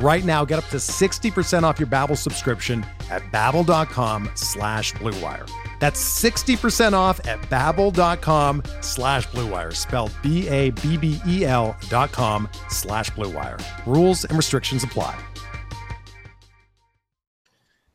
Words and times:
Right 0.00 0.24
now, 0.24 0.44
get 0.44 0.60
up 0.60 0.66
to 0.66 0.76
60% 0.76 1.64
off 1.64 1.80
your 1.80 1.88
Babbel 1.88 2.16
subscription 2.16 2.86
at 3.10 3.22
babbel.com 3.32 4.30
slash 4.34 4.92
bluewire. 4.94 5.50
That's 5.80 6.22
60% 6.22 6.92
off 6.92 7.26
at 7.26 7.40
babbel.com 7.42 8.62
slash 8.80 9.26
bluewire, 9.28 9.74
spelled 9.74 10.12
B-A-B-B-E-L 10.22 11.76
dot 11.88 12.12
com 12.12 12.48
slash 12.68 13.10
bluewire. 13.10 13.60
Rules 13.86 14.24
and 14.24 14.36
restrictions 14.36 14.84
apply. 14.84 15.18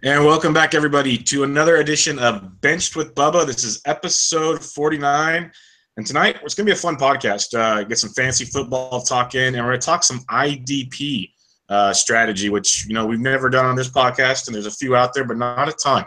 And 0.04 0.26
welcome 0.26 0.54
back, 0.54 0.74
everybody, 0.74 1.18
to 1.18 1.44
another 1.44 1.78
edition 1.78 2.20
of 2.20 2.60
Benched 2.60 2.98
with 2.98 3.16
Bubba. 3.16 3.46
This 3.46 3.64
is 3.64 3.82
episode 3.86 4.62
49. 4.62 5.50
And 5.96 6.06
tonight, 6.06 6.38
it's 6.44 6.56
going 6.56 6.66
to 6.66 6.74
be 6.74 6.78
a 6.78 6.82
fun 6.82 6.98
podcast. 6.98 7.58
Uh, 7.58 7.84
get 7.84 7.98
some 7.98 8.10
fancy 8.10 8.44
football 8.44 9.02
talk 9.02 9.36
in, 9.36 9.56
and 9.56 9.64
we're 9.64 9.72
going 9.72 9.80
to 9.80 9.86
talk 9.86 10.04
some 10.04 10.20
IDP 10.30 11.33
uh, 11.74 11.92
strategy, 11.92 12.50
which 12.50 12.86
you 12.86 12.94
know 12.94 13.04
we've 13.04 13.20
never 13.20 13.50
done 13.50 13.66
on 13.66 13.76
this 13.76 13.90
podcast, 13.90 14.46
and 14.46 14.54
there's 14.54 14.68
a 14.68 14.72
few 14.72 14.96
out 14.96 15.12
there, 15.14 15.24
but 15.24 15.38
not 15.38 15.68
a 15.68 15.74
ton. 15.74 16.06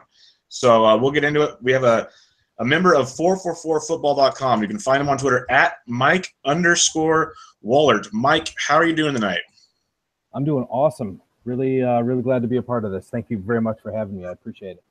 So 0.48 0.86
uh, 0.86 0.96
we'll 0.96 1.10
get 1.10 1.24
into 1.24 1.42
it. 1.42 1.56
We 1.60 1.72
have 1.72 1.82
a, 1.82 2.08
a 2.60 2.64
member 2.64 2.94
of 2.94 3.06
444football.com. 3.06 4.62
You 4.62 4.68
can 4.68 4.78
find 4.78 5.00
him 5.00 5.08
on 5.08 5.18
Twitter 5.18 5.44
at 5.50 5.78
Mike 5.88 6.32
underscore 6.44 7.34
Woellert. 7.64 8.12
Mike, 8.12 8.54
how 8.56 8.76
are 8.76 8.86
you 8.86 8.94
doing 8.94 9.12
tonight? 9.12 9.40
I'm 10.32 10.44
doing 10.44 10.64
awesome. 10.70 11.20
Really, 11.44 11.82
uh, 11.82 12.00
really 12.02 12.22
glad 12.22 12.42
to 12.42 12.48
be 12.48 12.58
a 12.58 12.62
part 12.62 12.84
of 12.84 12.92
this. 12.92 13.08
Thank 13.08 13.28
you 13.28 13.38
very 13.38 13.60
much 13.60 13.80
for 13.82 13.90
having 13.90 14.16
me. 14.16 14.24
I 14.24 14.30
appreciate 14.30 14.76
it. 14.76 14.84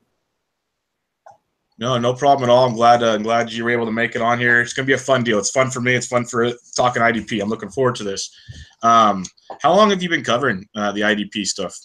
No, 1.78 1.98
no 1.98 2.14
problem 2.14 2.48
at 2.48 2.52
all. 2.52 2.66
I'm 2.66 2.74
glad. 2.74 3.02
Uh, 3.02 3.14
I'm 3.14 3.22
glad 3.22 3.52
you 3.52 3.62
were 3.64 3.70
able 3.70 3.84
to 3.84 3.92
make 3.92 4.16
it 4.16 4.22
on 4.22 4.38
here. 4.38 4.60
It's 4.60 4.72
going 4.72 4.86
to 4.86 4.90
be 4.90 4.94
a 4.94 4.98
fun 4.98 5.22
deal. 5.22 5.38
It's 5.38 5.50
fun 5.50 5.70
for 5.70 5.80
me. 5.80 5.94
It's 5.94 6.06
fun 6.06 6.24
for 6.24 6.50
talking 6.74 7.02
IDP. 7.02 7.42
I'm 7.42 7.50
looking 7.50 7.68
forward 7.68 7.96
to 7.96 8.04
this. 8.04 8.34
Um, 8.82 9.24
how 9.60 9.74
long 9.74 9.90
have 9.90 10.02
you 10.02 10.08
been 10.08 10.24
covering 10.24 10.66
uh, 10.74 10.92
the 10.92 11.02
IDP 11.02 11.44
stuff? 11.44 11.76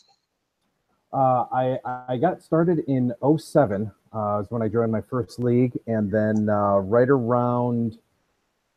Uh, 1.11 1.43
I 1.51 1.77
I 2.07 2.17
got 2.17 2.41
started 2.41 2.83
in 2.87 3.11
07 3.37 3.91
uh, 4.13 4.39
is 4.41 4.49
when 4.49 4.61
I 4.61 4.69
joined 4.69 4.93
my 4.93 5.01
first 5.01 5.39
league, 5.39 5.77
and 5.87 6.09
then 6.09 6.47
uh, 6.49 6.77
right 6.77 7.09
around 7.09 7.97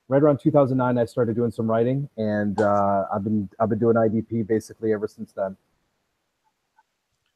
right 0.09 0.23
around 0.23 0.39
2009, 0.39 0.99
I 0.99 1.05
started 1.05 1.37
doing 1.37 1.53
some 1.53 1.71
writing, 1.71 2.09
and 2.17 2.61
uh, 2.61 3.05
I've 3.15 3.23
been 3.23 3.49
I've 3.61 3.69
been 3.69 3.79
doing 3.79 3.95
IDP 3.95 4.47
basically 4.47 4.93
ever 4.93 5.07
since 5.07 5.33
then. 5.33 5.57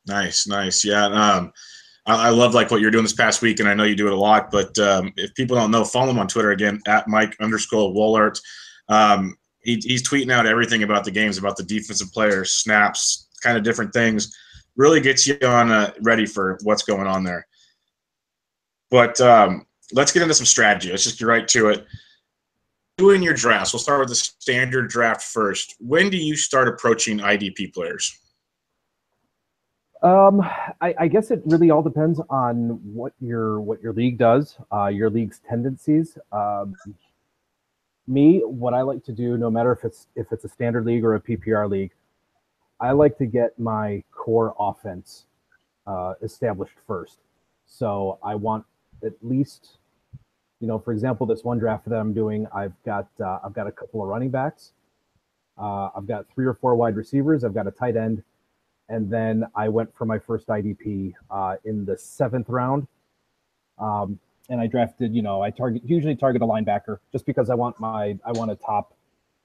Nice, 0.06 0.48
nice, 0.48 0.84
yeah. 0.84 1.06
Um, 1.06 1.52
I, 2.08 2.28
I, 2.28 2.28
love 2.30 2.54
like 2.54 2.70
what 2.70 2.80
you're 2.80 2.90
doing 2.90 3.04
this 3.04 3.12
past 3.12 3.42
week, 3.42 3.60
and 3.60 3.68
I 3.68 3.74
know 3.74 3.84
you 3.84 3.94
do 3.94 4.06
it 4.06 4.12
a 4.12 4.16
lot. 4.16 4.50
But 4.50 4.76
um, 4.78 5.12
if 5.16 5.34
people 5.34 5.56
don't 5.56 5.70
know, 5.70 5.84
follow 5.84 6.10
him 6.10 6.18
on 6.18 6.26
Twitter 6.26 6.50
again 6.50 6.80
at 6.88 7.06
Mike 7.06 7.36
underscore 7.40 7.92
Woellert. 7.92 8.40
Um, 8.88 9.36
he, 9.60 9.80
he's 9.84 10.08
tweeting 10.08 10.32
out 10.32 10.46
everything 10.46 10.82
about 10.82 11.04
the 11.04 11.10
games, 11.10 11.38
about 11.38 11.56
the 11.56 11.62
defensive 11.62 12.10
players, 12.12 12.52
snaps, 12.52 13.28
kind 13.42 13.56
of 13.56 13.62
different 13.62 13.92
things. 13.92 14.34
Really 14.76 15.00
gets 15.00 15.26
you 15.26 15.36
on 15.42 15.70
uh, 15.70 15.92
ready 16.00 16.24
for 16.24 16.58
what's 16.62 16.82
going 16.82 17.06
on 17.06 17.24
there. 17.24 17.46
But 18.90 19.20
um, 19.20 19.66
let's 19.92 20.12
get 20.12 20.22
into 20.22 20.34
some 20.34 20.46
strategy. 20.46 20.90
Let's 20.90 21.04
just 21.04 21.18
get 21.18 21.26
right 21.26 21.46
to 21.48 21.68
it. 21.68 21.86
Doing 22.96 23.22
your 23.22 23.34
drafts, 23.34 23.72
we'll 23.72 23.80
start 23.80 24.00
with 24.00 24.08
the 24.08 24.14
standard 24.14 24.88
draft 24.88 25.22
first. 25.22 25.76
When 25.78 26.10
do 26.10 26.16
you 26.16 26.36
start 26.36 26.66
approaching 26.66 27.18
IDP 27.18 27.72
players? 27.72 28.18
Um, 30.02 30.40
I, 30.80 30.94
I, 30.96 31.08
guess 31.08 31.32
it 31.32 31.42
really 31.44 31.70
all 31.70 31.82
depends 31.82 32.20
on 32.30 32.78
what 32.94 33.12
your 33.20 33.60
what 33.60 33.82
your 33.82 33.92
league 33.92 34.16
does, 34.16 34.56
uh, 34.72 34.86
your 34.86 35.10
league's 35.10 35.40
tendencies. 35.48 36.16
Um, 36.30 36.76
me, 38.06 38.40
what 38.44 38.74
I 38.74 38.82
like 38.82 39.04
to 39.04 39.12
do, 39.12 39.36
no 39.36 39.50
matter 39.50 39.72
if 39.72 39.84
it's 39.84 40.06
if 40.14 40.30
it's 40.30 40.44
a 40.44 40.48
standard 40.48 40.86
league 40.86 41.04
or 41.04 41.16
a 41.16 41.20
PPR 41.20 41.68
league, 41.68 41.90
I 42.80 42.92
like 42.92 43.18
to 43.18 43.26
get 43.26 43.58
my 43.58 44.04
core 44.12 44.54
offense 44.58 45.26
uh, 45.86 46.14
established 46.22 46.76
first. 46.86 47.18
So 47.66 48.18
I 48.22 48.36
want 48.36 48.64
at 49.04 49.14
least, 49.20 49.78
you 50.60 50.68
know, 50.68 50.78
for 50.78 50.92
example, 50.92 51.26
this 51.26 51.42
one 51.42 51.58
draft 51.58 51.88
that 51.88 51.96
I'm 51.96 52.14
doing, 52.14 52.46
I've 52.54 52.74
got 52.84 53.08
uh, 53.20 53.40
I've 53.44 53.52
got 53.52 53.66
a 53.66 53.72
couple 53.72 54.00
of 54.00 54.08
running 54.08 54.30
backs, 54.30 54.74
uh, 55.60 55.88
I've 55.96 56.06
got 56.06 56.26
three 56.32 56.46
or 56.46 56.54
four 56.54 56.76
wide 56.76 56.94
receivers, 56.94 57.42
I've 57.42 57.54
got 57.54 57.66
a 57.66 57.72
tight 57.72 57.96
end, 57.96 58.22
and 58.88 59.10
then 59.10 59.44
I 59.54 59.68
went 59.68 59.94
for 59.94 60.04
my 60.04 60.18
first 60.18 60.48
IDP 60.48 61.14
uh, 61.30 61.56
in 61.64 61.84
the 61.84 61.96
seventh 61.98 62.48
round. 62.48 62.86
Um, 63.78 64.18
and 64.48 64.60
I 64.60 64.66
drafted, 64.66 65.14
you 65.14 65.22
know, 65.22 65.42
I 65.42 65.50
target 65.50 65.82
usually 65.84 66.16
target 66.16 66.40
a 66.40 66.46
linebacker 66.46 66.98
just 67.12 67.26
because 67.26 67.50
I 67.50 67.54
want 67.54 67.78
my 67.78 68.18
I 68.24 68.32
want 68.32 68.50
a 68.50 68.56
top, 68.56 68.94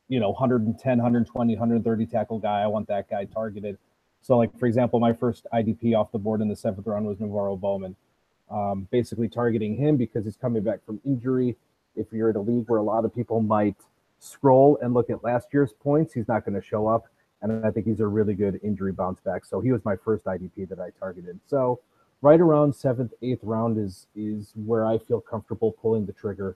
you 0.07 0.19
know, 0.19 0.29
110, 0.29 0.97
120, 0.97 1.53
130 1.53 2.05
tackle 2.05 2.39
guy. 2.39 2.61
I 2.61 2.67
want 2.67 2.87
that 2.87 3.09
guy 3.09 3.25
targeted. 3.25 3.77
So, 4.21 4.37
like 4.37 4.57
for 4.57 4.65
example, 4.65 5.01
my 5.01 5.11
first 5.11 5.45
IDP 5.53 5.93
off 5.97 6.11
the 6.13 6.19
board 6.19 6.39
in 6.41 6.47
the 6.47 6.55
seventh 6.55 6.87
round 6.87 7.05
was 7.05 7.17
NaVorro 7.17 7.59
Bowman. 7.59 7.95
Um, 8.49 8.87
basically 8.91 9.27
targeting 9.27 9.75
him 9.75 9.97
because 9.97 10.25
he's 10.25 10.37
coming 10.37 10.63
back 10.63 10.85
from 10.85 11.01
injury. 11.05 11.57
If 11.95 12.07
you're 12.11 12.29
in 12.29 12.35
a 12.35 12.41
league 12.41 12.69
where 12.69 12.79
a 12.79 12.83
lot 12.83 13.03
of 13.03 13.13
people 13.13 13.41
might 13.41 13.75
scroll 14.19 14.77
and 14.81 14.93
look 14.93 15.09
at 15.09 15.23
last 15.23 15.47
year's 15.51 15.73
points, 15.73 16.13
he's 16.13 16.27
not 16.27 16.45
going 16.45 16.59
to 16.59 16.65
show 16.65 16.87
up 16.87 17.07
and 17.43 17.65
I 17.65 17.71
think 17.71 17.85
he's 17.85 17.99
a 17.99 18.07
really 18.07 18.33
good 18.33 18.59
injury 18.63 18.93
bounce 18.93 19.19
back. 19.19 19.45
So 19.45 19.59
he 19.59 19.71
was 19.71 19.83
my 19.83 19.95
first 19.97 20.23
IDP 20.25 20.67
that 20.69 20.79
I 20.79 20.89
targeted. 20.97 21.39
So 21.45 21.81
right 22.21 22.39
around 22.39 22.73
seventh, 22.73 23.13
eighth 23.21 23.41
round 23.43 23.77
is 23.77 24.07
is 24.15 24.53
where 24.55 24.85
I 24.85 24.97
feel 24.97 25.19
comfortable 25.19 25.73
pulling 25.73 26.05
the 26.05 26.13
trigger. 26.13 26.55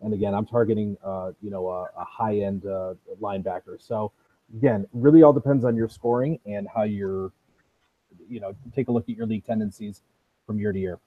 And 0.00 0.14
again, 0.14 0.32
I'm 0.34 0.46
targeting 0.46 0.96
uh, 1.04 1.32
you 1.42 1.50
know 1.50 1.68
a, 1.68 1.82
a 1.98 2.04
high 2.04 2.38
end 2.38 2.64
uh, 2.66 2.94
linebacker. 3.20 3.80
So 3.80 4.12
again, 4.56 4.86
really 4.92 5.22
all 5.22 5.32
depends 5.32 5.64
on 5.64 5.76
your 5.76 5.88
scoring 5.88 6.38
and 6.46 6.68
how 6.72 6.84
you're 6.84 7.32
you 8.28 8.40
know 8.40 8.54
take 8.74 8.88
a 8.88 8.92
look 8.92 9.08
at 9.08 9.16
your 9.16 9.26
league 9.26 9.44
tendencies 9.44 10.02
from 10.46 10.58
year 10.58 10.72
to 10.72 10.78
year. 10.78 11.00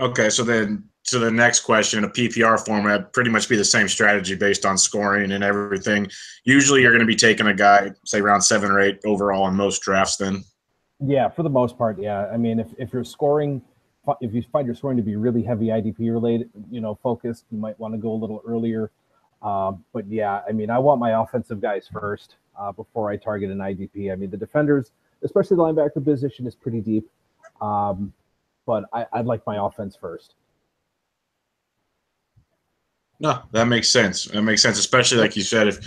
Okay, 0.00 0.30
so 0.30 0.44
then 0.44 0.84
to 1.04 1.18
the 1.18 1.30
next 1.30 1.60
question, 1.60 2.04
a 2.04 2.08
PPR 2.08 2.64
format 2.64 3.12
pretty 3.12 3.30
much 3.30 3.48
be 3.48 3.56
the 3.56 3.64
same 3.64 3.88
strategy 3.88 4.34
based 4.34 4.64
on 4.64 4.78
scoring 4.78 5.32
and 5.32 5.42
everything. 5.42 6.08
Usually, 6.44 6.82
you're 6.82 6.92
going 6.92 7.00
to 7.00 7.06
be 7.06 7.16
taking 7.16 7.46
a 7.46 7.54
guy, 7.54 7.90
say 8.04 8.20
around 8.20 8.42
seven 8.42 8.70
or 8.70 8.80
eight 8.80 9.00
overall 9.04 9.48
in 9.48 9.54
most 9.54 9.82
drafts. 9.82 10.16
Then, 10.16 10.44
yeah, 11.00 11.28
for 11.28 11.42
the 11.42 11.50
most 11.50 11.76
part, 11.78 11.98
yeah. 11.98 12.26
I 12.26 12.36
mean, 12.36 12.60
if 12.60 12.68
if 12.78 12.92
you're 12.92 13.04
scoring, 13.04 13.62
if 14.20 14.34
you 14.34 14.42
find 14.52 14.66
your 14.66 14.76
scoring 14.76 14.96
to 14.98 15.02
be 15.02 15.16
really 15.16 15.42
heavy 15.42 15.66
IDP 15.66 16.12
related, 16.12 16.50
you 16.70 16.80
know, 16.80 16.98
focused, 17.02 17.46
you 17.50 17.58
might 17.58 17.78
want 17.80 17.94
to 17.94 17.98
go 17.98 18.12
a 18.12 18.18
little 18.18 18.42
earlier. 18.46 18.90
Um, 19.42 19.84
but 19.92 20.06
yeah, 20.08 20.42
I 20.48 20.52
mean, 20.52 20.70
I 20.70 20.78
want 20.78 21.00
my 21.00 21.22
offensive 21.22 21.60
guys 21.60 21.88
first 21.90 22.36
uh, 22.58 22.72
before 22.72 23.10
I 23.10 23.16
target 23.16 23.50
an 23.50 23.58
IDP. 23.58 24.12
I 24.12 24.16
mean, 24.16 24.30
the 24.30 24.36
defenders, 24.36 24.92
especially 25.22 25.56
the 25.56 25.62
linebacker 25.62 26.04
position, 26.04 26.46
is 26.46 26.54
pretty 26.54 26.80
deep. 26.80 27.08
Um, 27.60 28.12
but 28.68 28.84
I, 28.92 29.06
I'd 29.14 29.24
like 29.24 29.46
my 29.46 29.66
offense 29.66 29.96
first. 29.96 30.34
No, 33.18 33.40
that 33.52 33.64
makes 33.64 33.90
sense. 33.90 34.26
That 34.26 34.42
makes 34.42 34.60
sense, 34.60 34.78
especially 34.78 35.18
like 35.18 35.34
you 35.34 35.42
said, 35.42 35.68
if 35.68 35.78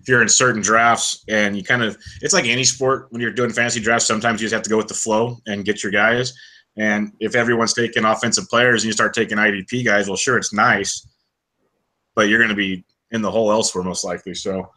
if 0.00 0.08
you're 0.08 0.22
in 0.22 0.28
certain 0.28 0.62
drafts 0.62 1.24
and 1.28 1.54
you 1.54 1.62
kind 1.62 1.82
of 1.84 1.96
it's 2.22 2.32
like 2.32 2.46
any 2.46 2.64
sport 2.64 3.06
when 3.10 3.20
you're 3.20 3.32
doing 3.32 3.52
fantasy 3.52 3.80
drafts, 3.80 4.06
sometimes 4.06 4.40
you 4.40 4.46
just 4.46 4.54
have 4.54 4.62
to 4.62 4.70
go 4.70 4.78
with 4.78 4.88
the 4.88 4.94
flow 4.94 5.36
and 5.46 5.66
get 5.66 5.82
your 5.82 5.92
guys. 5.92 6.32
And 6.76 7.12
if 7.20 7.36
everyone's 7.36 7.74
taking 7.74 8.06
offensive 8.06 8.48
players 8.48 8.82
and 8.82 8.86
you 8.86 8.92
start 8.94 9.12
taking 9.12 9.36
IDP 9.36 9.84
guys, 9.84 10.08
well, 10.08 10.16
sure, 10.16 10.38
it's 10.38 10.54
nice, 10.54 11.06
but 12.14 12.30
you're 12.30 12.38
going 12.38 12.48
to 12.48 12.56
be 12.56 12.82
in 13.10 13.20
the 13.20 13.30
hole 13.30 13.52
elsewhere 13.52 13.84
most 13.84 14.04
likely. 14.04 14.34
So 14.34 14.52
sure, 14.52 14.70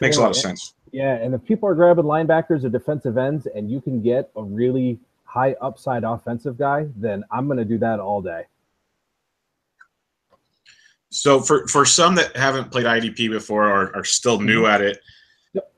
makes 0.00 0.16
a 0.16 0.22
lot 0.22 0.30
of 0.30 0.36
sense. 0.36 0.74
Yeah, 0.92 1.16
and 1.16 1.34
if 1.34 1.44
people 1.44 1.68
are 1.68 1.74
grabbing 1.74 2.06
linebackers 2.06 2.64
or 2.64 2.70
defensive 2.70 3.18
ends, 3.18 3.46
and 3.54 3.70
you 3.70 3.82
can 3.82 4.00
get 4.02 4.30
a 4.34 4.42
really 4.42 4.98
high 5.32 5.54
upside 5.62 6.04
offensive 6.04 6.58
guy, 6.58 6.86
then 6.94 7.24
I'm 7.30 7.46
going 7.46 7.58
to 7.58 7.64
do 7.64 7.78
that 7.78 8.00
all 8.00 8.20
day. 8.20 8.44
So 11.08 11.40
for 11.40 11.66
for 11.68 11.84
some 11.84 12.14
that 12.16 12.36
haven't 12.36 12.70
played 12.70 12.86
IDP 12.86 13.30
before 13.30 13.66
or 13.66 13.96
are 13.96 14.04
still 14.04 14.40
new 14.40 14.62
mm-hmm. 14.62 14.74
at 14.74 14.80
it, 14.80 15.00
yep. 15.54 15.72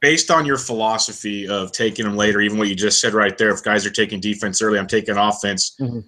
based 0.00 0.30
on 0.30 0.44
your 0.44 0.58
philosophy 0.58 1.48
of 1.48 1.72
taking 1.72 2.04
them 2.04 2.16
later, 2.16 2.40
even 2.40 2.58
what 2.58 2.68
you 2.68 2.74
just 2.74 3.00
said 3.00 3.14
right 3.14 3.36
there, 3.38 3.50
if 3.50 3.62
guys 3.62 3.86
are 3.86 3.90
taking 3.90 4.20
defense 4.20 4.60
early, 4.60 4.78
I'm 4.78 4.86
taking 4.86 5.16
offense. 5.16 5.76
Mm-hmm. 5.80 6.00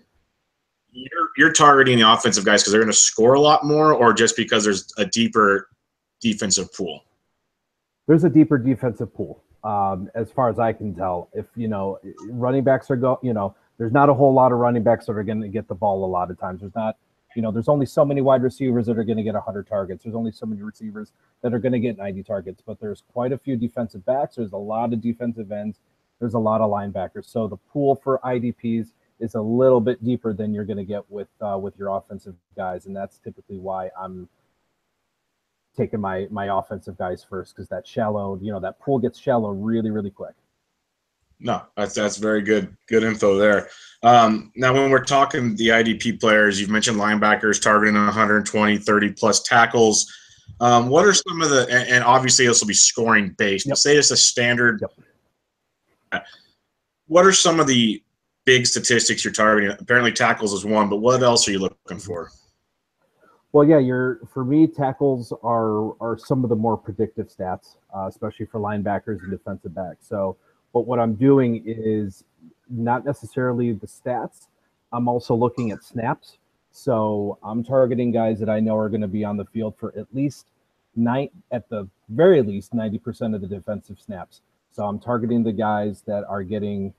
You're 0.93 1.29
you're 1.37 1.53
targeting 1.53 1.99
the 1.99 2.11
offensive 2.11 2.45
guys 2.45 2.63
because 2.63 2.73
they're 2.73 2.83
going 2.83 2.93
to 2.93 2.99
score 2.99 3.35
a 3.35 3.41
lot 3.41 3.65
more, 3.65 3.93
or 3.95 4.13
just 4.13 4.37
because 4.37 4.65
there's 4.65 4.93
a 4.99 5.06
deeper 5.06 5.69
defensive 6.21 6.75
pool. 6.75 7.05
There's 8.06 8.25
a 8.25 8.31
deeper 8.31 8.59
defensive 8.59 9.15
pool, 9.15 9.45
um, 9.65 10.11
as 10.15 10.31
far 10.31 10.49
as 10.49 10.59
I 10.59 10.73
can 10.73 10.95
tell. 10.95 11.29
If 11.33 11.47
you 11.57 11.69
know, 11.69 11.99
running 12.29 12.65
backs 12.65 12.91
are 12.91 12.97
go, 12.97 13.19
you 13.23 13.33
know, 13.33 13.55
there's 13.79 13.93
not 13.93 14.09
a 14.09 14.15
whole 14.15 14.33
lot 14.33 14.53
of 14.53 14.59
running 14.59 14.83
backs 14.83 15.07
that 15.07 15.12
are 15.12 15.23
going 15.23 15.41
to 15.41 15.49
get 15.49 15.69
the 15.69 15.75
ball 15.75 16.05
a 16.05 16.07
lot 16.07 16.31
of 16.31 16.39
times. 16.39 16.61
There's 16.61 16.75
not, 16.75 16.97
you 17.35 17.43
know, 17.43 17.51
there's 17.51 17.69
only 17.69 17.87
so 17.87 18.05
many 18.05 18.21
wide 18.21 18.43
receivers 18.43 18.87
that 18.87 18.99
are 18.99 19.05
going 19.05 19.17
to 19.17 19.23
get 19.23 19.35
100 19.35 19.67
targets. 19.67 20.05
There's 20.05 20.15
only 20.15 20.33
so 20.33 20.47
many 20.47 20.62
receivers 20.62 21.12
that 21.43 21.55
are 21.55 21.59
going 21.59 21.73
to 21.73 21.81
get 21.81 21.97
90 21.97 22.23
targets. 22.25 22.62
But 22.65 22.81
there's 22.81 23.03
quite 23.12 23.33
a 23.33 23.39
few 23.39 23.57
defensive 23.57 24.05
backs. 24.05 24.37
There's 24.37 24.53
a 24.53 24.59
lot 24.59 24.93
of 24.93 25.01
defensive 25.01 25.51
ends. 25.51 25.79
There's 26.19 26.35
a 26.35 26.39
lot 26.39 26.61
of 26.61 26.71
linebackers. 26.71 27.25
So 27.25 27.49
the 27.49 27.56
pool 27.56 27.97
for 27.97 28.21
IDPs 28.23 28.89
is 29.21 29.35
a 29.35 29.41
little 29.41 29.81
bit 29.81 30.03
deeper 30.05 30.33
than 30.33 30.53
you're 30.53 30.65
going 30.65 30.79
to 30.79 30.85
get 30.85 31.09
with 31.11 31.29
uh, 31.41 31.59
with 31.59 31.79
your 31.79 31.97
offensive 31.97 32.35
guys, 32.56 32.87
and 32.87 32.97
that's 32.97 33.19
typically 33.19 33.59
why 33.59 33.91
I'm 33.99 34.29
taking 35.76 36.00
my 36.00 36.26
my 36.31 36.58
offensive 36.58 36.96
guys 36.99 37.25
first 37.28 37.55
because 37.55 37.69
that 37.69 37.87
shallow, 37.87 38.38
you 38.43 38.52
know, 38.52 38.61
that 38.61 38.78
pool 38.81 38.99
gets 38.99 39.19
shallow 39.19 39.50
really 39.50 39.90
really 39.90 40.11
quick. 40.11 40.34
No, 41.40 41.62
that's 41.76 41.94
that's 41.94 42.19
very 42.19 42.43
good 42.43 42.76
good 42.87 43.02
info 43.02 43.37
there. 43.37 43.69
Um, 44.02 44.52
now, 44.56 44.75
when 44.75 44.90
we're 44.90 45.05
talking 45.05 45.56
the 45.56 45.69
IDP 45.69 46.20
players, 46.20 46.61
you've 46.61 46.70
mentioned 46.70 46.99
linebackers 46.99 47.61
targeting 47.61 47.94
120, 47.94 48.78
30 48.78 49.12
plus 49.12 49.43
tackles. 49.43 50.12
Um, 50.61 50.88
what 50.88 51.06
are 51.06 51.14
some 51.14 51.40
of 51.40 51.49
the 51.49 51.62
and, 51.70 51.88
and, 51.88 52.05
obviously 52.05 52.46
this 52.46 52.61
will 52.61 52.69
be 52.69 52.75
scoring 52.75 53.34
based. 53.38 53.67
Yep. 53.67 53.76
Say 53.78 53.96
it's 53.96 54.11
a 54.11 54.17
standard. 54.17 54.82
Yep. 56.12 56.26
What 57.06 57.25
are 57.25 57.32
some 57.32 57.58
of 57.61 57.67
the 57.67 58.02
big 58.44 58.67
statistics 58.67 59.25
you're 59.25 59.32
targeting? 59.32 59.75
Apparently, 59.81 60.12
tackles 60.12 60.52
is 60.52 60.64
one, 60.64 60.90
but 60.90 60.96
what 60.96 61.22
else 61.22 61.49
are 61.49 61.52
you 61.52 61.61
looking 61.61 61.99
for? 61.99 62.31
Well, 63.52 63.67
yeah, 63.67 63.79
you're 63.79 64.20
for 64.32 64.44
me 64.44 64.67
tackles 64.67 65.32
are 65.43 65.94
are 66.00 66.17
some 66.19 66.44
of 66.44 66.50
the 66.50 66.56
more 66.56 66.76
predictive 66.76 67.29
stats, 67.29 67.76
uh, 67.94 68.06
especially 68.08 68.47
for 68.47 68.61
linebackers 68.61 69.23
and 69.23 69.31
defensive 69.31 69.75
backs. 69.75 70.06
So 70.06 70.37
but 70.73 70.87
what 70.87 71.00
I'm 71.00 71.14
doing 71.14 71.62
is 71.67 72.25
not 72.69 73.05
necessarily 73.05 73.73
the 73.73 73.87
stats. 73.87 74.47
I'm 74.93 75.08
also 75.08 75.35
looking 75.35 75.70
at 75.73 75.82
snaps. 75.82 76.38
So 76.70 77.38
I'm 77.43 77.64
targeting 77.64 78.12
guys 78.12 78.38
that 78.38 78.49
I 78.49 78.61
know 78.61 78.76
are 78.76 78.88
going 78.88 79.00
to 79.00 79.08
be 79.08 79.25
on 79.25 79.37
the 79.37 79.44
field 79.47 79.75
for 79.79 79.93
at 79.99 80.06
least 80.14 80.46
nine, 80.94 81.31
at 81.50 81.69
the 81.69 81.88
very 82.08 82.43
least, 82.43 82.73
90% 82.73 83.35
of 83.35 83.41
the 83.41 83.49
defensive 83.49 83.99
snaps. 83.99 84.43
So 84.70 84.85
I'm 84.85 85.00
targeting 85.00 85.43
the 85.43 85.53
guys 85.53 86.03
that 86.06 86.25
are 86.29 86.44
getting 86.44 86.94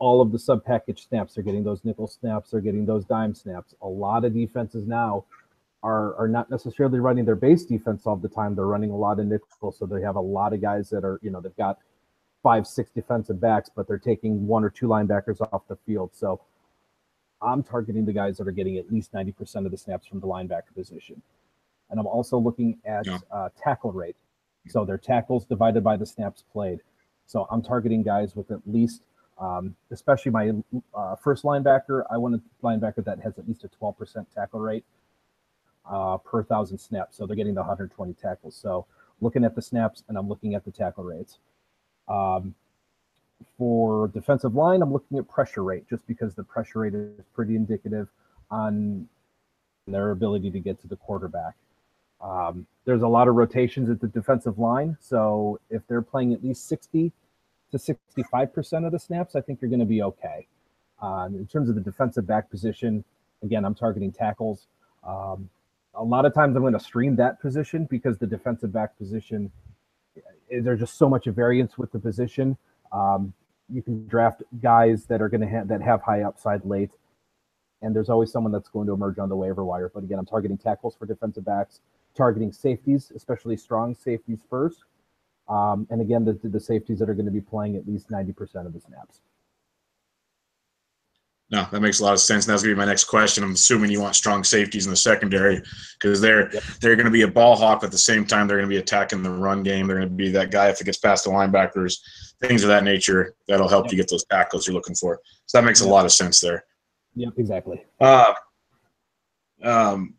all 0.00 0.20
of 0.20 0.32
the 0.32 0.38
sub 0.38 0.64
package 0.64 1.06
snaps. 1.06 1.34
They're 1.34 1.44
getting 1.44 1.62
those 1.62 1.84
nickel 1.84 2.08
snaps. 2.08 2.50
They're 2.50 2.60
getting 2.60 2.84
those 2.84 3.04
dime 3.04 3.34
snaps. 3.34 3.76
A 3.82 3.86
lot 3.88 4.24
of 4.24 4.34
defenses 4.34 4.88
now 4.88 5.24
are, 5.82 6.14
are 6.16 6.28
not 6.28 6.50
necessarily 6.50 7.00
running 7.00 7.24
their 7.24 7.36
base 7.36 7.64
defense 7.64 8.06
all 8.06 8.16
the 8.16 8.28
time. 8.28 8.54
They're 8.54 8.66
running 8.66 8.90
a 8.90 8.96
lot 8.96 9.18
of 9.18 9.26
nickel. 9.26 9.72
So 9.72 9.86
they 9.86 10.02
have 10.02 10.16
a 10.16 10.20
lot 10.20 10.52
of 10.52 10.60
guys 10.60 10.90
that 10.90 11.04
are, 11.04 11.18
you 11.22 11.30
know, 11.30 11.40
they've 11.40 11.56
got– 11.56 11.78
five, 12.42 12.66
six 12.66 12.90
defensive 12.90 13.40
backs, 13.40 13.70
but 13.74 13.86
they're 13.86 13.98
taking 13.98 14.46
one 14.46 14.64
or 14.64 14.70
two 14.70 14.86
linebackers 14.86 15.40
off 15.52 15.62
the 15.68 15.76
field. 15.86 16.10
So 16.12 16.40
I'm 17.40 17.62
targeting 17.62 18.04
the 18.04 18.12
guys 18.12 18.38
that 18.38 18.48
are 18.48 18.52
getting 18.52 18.76
at 18.78 18.92
least 18.92 19.12
90% 19.12 19.64
of 19.64 19.70
the 19.70 19.78
snaps 19.78 20.06
from 20.06 20.20
the 20.20 20.26
linebacker 20.26 20.74
position. 20.74 21.22
And 21.90 22.00
I'm 22.00 22.06
also 22.06 22.38
looking 22.38 22.78
at 22.84 23.06
yeah. 23.06 23.18
uh, 23.30 23.48
tackle 23.56 23.92
rate. 23.92 24.16
So 24.68 24.84
their 24.84 24.98
tackles 24.98 25.44
divided 25.44 25.84
by 25.84 25.96
the 25.96 26.06
snaps 26.06 26.44
played. 26.52 26.80
So 27.26 27.46
I'm 27.50 27.62
targeting 27.62 28.02
guys 28.02 28.34
with 28.34 28.50
at 28.50 28.60
least, 28.66 29.02
um, 29.38 29.74
especially 29.90 30.32
my 30.32 30.52
uh, 30.94 31.16
first 31.16 31.44
linebacker, 31.44 32.04
I 32.10 32.16
want 32.16 32.36
a 32.36 32.40
linebacker 32.64 33.04
that 33.04 33.20
has 33.20 33.38
at 33.38 33.46
least 33.46 33.64
a 33.64 33.68
12% 33.68 34.26
tackle 34.34 34.60
rate 34.60 34.84
uh, 35.88 36.18
per 36.18 36.42
thousand 36.42 36.78
snaps. 36.78 37.16
So 37.16 37.26
they're 37.26 37.36
getting 37.36 37.54
the 37.54 37.60
120 37.60 38.12
tackles. 38.14 38.56
So 38.56 38.86
looking 39.20 39.44
at 39.44 39.54
the 39.54 39.62
snaps 39.62 40.02
and 40.08 40.16
I'm 40.16 40.28
looking 40.28 40.54
at 40.54 40.64
the 40.64 40.70
tackle 40.70 41.04
rates. 41.04 41.38
Um, 42.08 42.54
for 43.58 44.08
defensive 44.08 44.54
line, 44.54 44.82
I'm 44.82 44.92
looking 44.92 45.18
at 45.18 45.28
pressure 45.28 45.64
rate 45.64 45.88
just 45.88 46.06
because 46.06 46.34
the 46.34 46.44
pressure 46.44 46.80
rate 46.80 46.94
is 46.94 47.24
pretty 47.34 47.56
indicative 47.56 48.08
on 48.50 49.08
their 49.86 50.10
ability 50.10 50.50
to 50.50 50.60
get 50.60 50.80
to 50.80 50.88
the 50.88 50.96
quarterback. 50.96 51.54
Um, 52.20 52.66
there's 52.84 53.02
a 53.02 53.08
lot 53.08 53.28
of 53.28 53.34
rotations 53.34 53.90
at 53.90 54.00
the 54.00 54.06
defensive 54.06 54.58
line. 54.58 54.96
So 55.00 55.60
if 55.70 55.82
they're 55.88 56.02
playing 56.02 56.32
at 56.32 56.44
least 56.44 56.68
60 56.68 57.12
to 57.72 57.78
65% 57.78 58.86
of 58.86 58.92
the 58.92 58.98
snaps, 58.98 59.34
I 59.34 59.40
think 59.40 59.60
you're 59.60 59.70
going 59.70 59.80
to 59.80 59.86
be 59.86 60.02
okay. 60.02 60.46
Uh, 61.00 61.28
in 61.32 61.46
terms 61.46 61.68
of 61.68 61.74
the 61.74 61.80
defensive 61.80 62.26
back 62.26 62.48
position, 62.48 63.04
again, 63.42 63.64
I'm 63.64 63.74
targeting 63.74 64.12
tackles. 64.12 64.68
Um, 65.04 65.50
a 65.94 66.02
lot 66.02 66.24
of 66.24 66.34
times 66.34 66.56
I'm 66.56 66.62
going 66.62 66.72
to 66.72 66.80
stream 66.80 67.16
that 67.16 67.40
position 67.40 67.86
because 67.90 68.18
the 68.18 68.26
defensive 68.26 68.72
back 68.72 68.96
position 68.98 69.50
there's 70.60 70.80
just 70.80 70.98
so 70.98 71.08
much 71.08 71.24
variance 71.26 71.78
with 71.78 71.92
the 71.92 71.98
position. 71.98 72.56
Um, 72.92 73.32
you 73.70 73.82
can 73.82 74.06
draft 74.06 74.42
guys 74.60 75.06
that 75.06 75.22
are 75.22 75.28
going 75.28 75.40
to 75.40 75.46
have 75.46 75.68
that 75.68 75.80
have 75.80 76.02
high 76.02 76.22
upside 76.22 76.64
late, 76.64 76.90
and 77.80 77.96
there's 77.96 78.10
always 78.10 78.30
someone 78.30 78.52
that's 78.52 78.68
going 78.68 78.86
to 78.86 78.92
emerge 78.92 79.18
on 79.18 79.28
the 79.28 79.36
waiver 79.36 79.64
wire. 79.64 79.90
But 79.92 80.04
again, 80.04 80.18
I'm 80.18 80.26
targeting 80.26 80.58
tackles 80.58 80.94
for 80.94 81.06
defensive 81.06 81.44
backs, 81.44 81.80
targeting 82.14 82.52
safeties, 82.52 83.12
especially 83.14 83.56
strong 83.56 83.94
safeties 83.94 84.40
first, 84.50 84.84
um, 85.48 85.86
and 85.90 86.00
again, 86.00 86.24
the, 86.24 86.38
the 86.48 86.60
safeties 86.60 86.98
that 86.98 87.08
are 87.08 87.14
going 87.14 87.26
to 87.26 87.32
be 87.32 87.40
playing 87.40 87.76
at 87.76 87.86
least 87.86 88.10
90% 88.10 88.66
of 88.66 88.72
the 88.72 88.80
snaps. 88.80 89.20
No, 91.52 91.66
that 91.70 91.82
makes 91.82 92.00
a 92.00 92.04
lot 92.04 92.14
of 92.14 92.20
sense. 92.20 92.46
And 92.46 92.52
that's 92.52 92.62
gonna 92.62 92.74
be 92.74 92.78
my 92.78 92.86
next 92.86 93.04
question. 93.04 93.44
I'm 93.44 93.52
assuming 93.52 93.90
you 93.90 94.00
want 94.00 94.16
strong 94.16 94.42
safeties 94.42 94.86
in 94.86 94.90
the 94.90 94.96
secondary 94.96 95.62
because 96.00 96.18
they're 96.18 96.50
yep. 96.50 96.62
they're 96.80 96.96
gonna 96.96 97.10
be 97.10 97.22
a 97.22 97.28
ball 97.28 97.56
hawk, 97.56 97.80
but 97.80 97.86
at 97.86 97.92
the 97.92 97.98
same 97.98 98.24
time 98.24 98.48
they're 98.48 98.56
gonna 98.56 98.68
be 98.68 98.78
attacking 98.78 99.22
the 99.22 99.30
run 99.30 99.62
game. 99.62 99.86
They're 99.86 99.98
gonna 99.98 100.08
be 100.08 100.30
that 100.30 100.50
guy 100.50 100.70
if 100.70 100.80
it 100.80 100.84
gets 100.84 100.96
past 100.96 101.24
the 101.24 101.30
linebackers, 101.30 101.98
things 102.40 102.62
of 102.62 102.68
that 102.68 102.84
nature 102.84 103.34
that'll 103.46 103.68
help 103.68 103.84
yep. 103.84 103.92
you 103.92 103.98
get 103.98 104.08
those 104.08 104.24
tackles 104.24 104.66
you're 104.66 104.74
looking 104.74 104.94
for. 104.94 105.20
So 105.44 105.58
that 105.58 105.64
makes 105.66 105.82
a 105.82 105.88
lot 105.88 106.06
of 106.06 106.12
sense 106.12 106.40
there. 106.40 106.64
Yep, 107.16 107.34
exactly. 107.36 107.84
Uh, 108.00 108.32
um, 109.62 110.14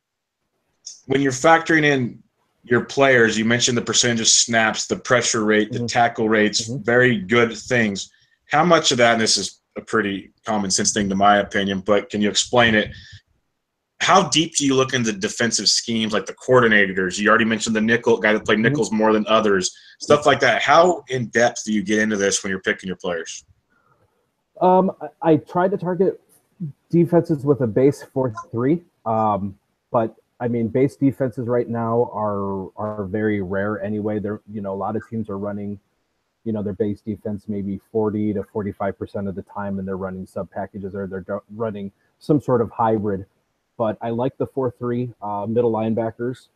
when 1.07 1.19
you're 1.19 1.31
factoring 1.31 1.83
in 1.83 2.21
your 2.63 2.85
players, 2.85 3.39
you 3.39 3.43
mentioned 3.43 3.75
the 3.75 3.81
percentage 3.81 4.21
of 4.21 4.27
snaps, 4.27 4.85
the 4.85 4.97
pressure 4.97 5.43
rate, 5.43 5.71
the 5.71 5.79
mm-hmm. 5.79 5.87
tackle 5.87 6.29
rates, 6.29 6.69
mm-hmm. 6.69 6.83
very 6.83 7.17
good 7.17 7.57
things. 7.57 8.11
How 8.45 8.63
much 8.63 8.91
of 8.91 8.99
that, 8.99 9.13
and 9.13 9.21
this 9.21 9.37
is 9.37 9.62
a 9.75 9.81
pretty 9.81 10.31
common 10.45 10.71
sense 10.71 10.91
thing 10.91 11.09
to 11.09 11.15
my 11.15 11.37
opinion, 11.37 11.81
but 11.81 12.09
can 12.09 12.21
you 12.21 12.29
explain 12.29 12.75
it? 12.75 12.91
How 13.99 14.27
deep 14.29 14.55
do 14.57 14.65
you 14.65 14.75
look 14.75 14.93
into 14.93 15.13
defensive 15.13 15.69
schemes 15.69 16.11
like 16.11 16.25
the 16.25 16.33
coordinators? 16.33 17.17
You 17.17 17.29
already 17.29 17.45
mentioned 17.45 17.75
the 17.75 17.81
nickel 17.81 18.17
guy 18.17 18.33
that 18.33 18.45
played 18.45 18.57
mm-hmm. 18.57 18.63
nickels 18.63 18.91
more 18.91 19.13
than 19.13 19.25
others, 19.27 19.75
stuff 19.99 20.25
like 20.25 20.39
that. 20.41 20.61
How 20.61 21.03
in 21.09 21.27
depth 21.27 21.63
do 21.65 21.71
you 21.71 21.83
get 21.83 21.99
into 21.99 22.17
this 22.17 22.43
when 22.43 22.49
you're 22.49 22.59
picking 22.59 22.87
your 22.87 22.97
players? 22.97 23.45
Um, 24.61 24.91
I, 25.21 25.31
I 25.31 25.35
tried 25.37 25.71
to 25.71 25.77
target 25.77 26.19
defenses 26.89 27.43
with 27.43 27.61
a 27.61 27.67
base 27.67 28.03
four 28.13 28.33
three, 28.51 28.81
um, 29.05 29.57
but 29.91 30.15
I 30.39 30.47
mean 30.47 30.67
base 30.67 30.95
defenses 30.95 31.47
right 31.47 31.67
now 31.67 32.11
are 32.13 32.69
are 32.75 33.05
very 33.05 33.41
rare 33.41 33.81
anyway. 33.81 34.19
They're 34.19 34.41
you 34.51 34.61
know 34.61 34.73
a 34.73 34.75
lot 34.75 34.95
of 34.95 35.03
teams 35.09 35.29
are 35.29 35.37
running 35.37 35.79
you 36.43 36.51
know 36.51 36.61
their 36.61 36.73
base 36.73 37.01
defense 37.01 37.45
maybe 37.47 37.79
40 37.91 38.33
to 38.33 38.43
45 38.43 38.97
percent 38.97 39.27
of 39.27 39.35
the 39.35 39.43
time 39.43 39.79
and 39.79 39.87
they're 39.87 39.97
running 39.97 40.25
sub 40.25 40.49
packages 40.51 40.95
or 40.95 41.07
they're 41.07 41.41
running 41.55 41.91
some 42.19 42.39
sort 42.39 42.61
of 42.61 42.71
hybrid. 42.71 43.25
But 43.77 43.97
i 44.01 44.09
like 44.09 44.37
the 44.37 44.47
4-3 44.47 45.13
uh, 45.21 45.47
middle 45.47 45.71
linebackers 45.71 46.47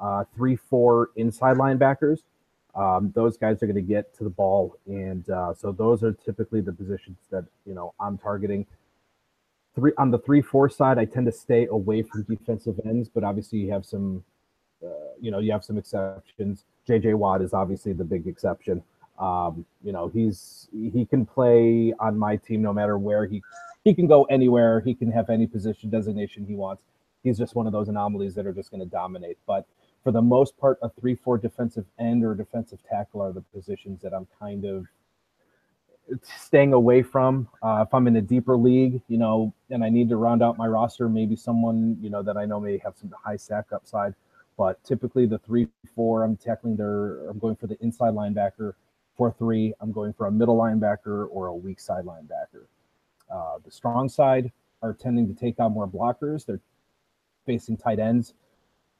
uh, 0.00 0.24
3-4 0.38 1.06
inside 1.16 1.56
linebackers. 1.56 2.20
Um, 2.74 3.10
those 3.16 3.36
guys 3.36 3.60
are 3.62 3.66
going 3.66 3.74
to 3.74 3.82
get 3.82 4.16
to 4.18 4.24
the 4.24 4.30
ball 4.30 4.76
and 4.86 5.28
uh, 5.30 5.54
so 5.54 5.72
those 5.72 6.02
are 6.04 6.12
typically 6.12 6.60
the 6.60 6.72
positions 6.72 7.18
that 7.30 7.44
you 7.64 7.74
know 7.74 7.94
i'm 8.00 8.18
targeting. 8.18 8.66
Three 9.74 9.92
on 9.96 10.10
the 10.10 10.18
3-4 10.18 10.72
side 10.72 10.98
i 10.98 11.04
tend 11.04 11.26
to 11.26 11.32
stay 11.32 11.66
away 11.66 12.02
from 12.02 12.24
defensive 12.24 12.80
ends 12.84 13.08
but 13.08 13.24
obviously 13.24 13.60
you 13.60 13.70
have 13.72 13.86
some 13.86 14.24
uh, 14.84 14.88
you 15.20 15.30
know 15.30 15.38
you 15.38 15.52
have 15.52 15.64
some 15.64 15.78
exceptions. 15.78 16.64
Jj 16.88 17.14
watt 17.14 17.42
is 17.42 17.52
obviously 17.52 17.92
the 17.92 18.04
big 18.04 18.26
exception 18.26 18.82
um, 19.18 19.64
you 19.82 19.92
know, 19.92 20.08
he's 20.08 20.68
he 20.72 21.04
can 21.04 21.26
play 21.26 21.92
on 21.98 22.16
my 22.16 22.36
team 22.36 22.62
no 22.62 22.72
matter 22.72 22.98
where 22.98 23.26
he 23.26 23.42
he 23.84 23.94
can 23.94 24.06
go 24.06 24.24
anywhere. 24.24 24.80
He 24.80 24.94
can 24.94 25.10
have 25.10 25.30
any 25.30 25.46
position 25.46 25.90
designation 25.90 26.44
he 26.46 26.54
wants. 26.54 26.82
He's 27.24 27.38
just 27.38 27.54
one 27.54 27.66
of 27.66 27.72
those 27.72 27.88
anomalies 27.88 28.34
that 28.36 28.46
are 28.46 28.52
just 28.52 28.70
going 28.70 28.80
to 28.80 28.86
dominate. 28.86 29.38
But 29.46 29.66
for 30.04 30.12
the 30.12 30.22
most 30.22 30.56
part, 30.56 30.78
a 30.82 30.88
three-four 30.88 31.38
defensive 31.38 31.84
end 31.98 32.24
or 32.24 32.34
defensive 32.34 32.78
tackle 32.88 33.20
are 33.20 33.32
the 33.32 33.40
positions 33.40 34.00
that 34.02 34.14
I'm 34.14 34.28
kind 34.38 34.64
of 34.64 34.86
staying 36.22 36.72
away 36.72 37.02
from. 37.02 37.48
Uh, 37.62 37.84
if 37.86 37.92
I'm 37.92 38.06
in 38.06 38.16
a 38.16 38.22
deeper 38.22 38.56
league, 38.56 39.02
you 39.08 39.18
know, 39.18 39.52
and 39.70 39.84
I 39.84 39.88
need 39.88 40.08
to 40.10 40.16
round 40.16 40.42
out 40.42 40.56
my 40.56 40.66
roster, 40.66 41.08
maybe 41.08 41.36
someone 41.36 41.96
you 42.00 42.10
know 42.10 42.22
that 42.22 42.36
I 42.36 42.44
know 42.44 42.60
may 42.60 42.78
have 42.78 42.96
some 42.96 43.12
high 43.24 43.36
sack 43.36 43.66
upside. 43.72 44.14
But 44.56 44.82
typically, 44.84 45.26
the 45.26 45.38
three 45.38 45.68
four, 45.94 46.24
I'm 46.24 46.36
tackling 46.36 46.76
their. 46.76 47.28
I'm 47.28 47.38
going 47.38 47.56
for 47.56 47.66
the 47.66 47.76
inside 47.82 48.14
linebacker. 48.14 48.74
Four 49.18 49.34
three, 49.36 49.74
I'm 49.80 49.90
going 49.90 50.12
for 50.12 50.28
a 50.28 50.30
middle 50.30 50.56
linebacker 50.56 51.26
or 51.30 51.48
a 51.48 51.54
weak 51.54 51.80
side 51.80 52.04
linebacker. 52.04 52.66
Uh, 53.28 53.58
the 53.64 53.70
strong 53.70 54.08
side 54.08 54.52
are 54.80 54.94
tending 54.94 55.26
to 55.26 55.34
take 55.34 55.58
on 55.58 55.72
more 55.72 55.88
blockers. 55.88 56.46
They're 56.46 56.60
facing 57.44 57.76
tight 57.76 57.98
ends, 57.98 58.34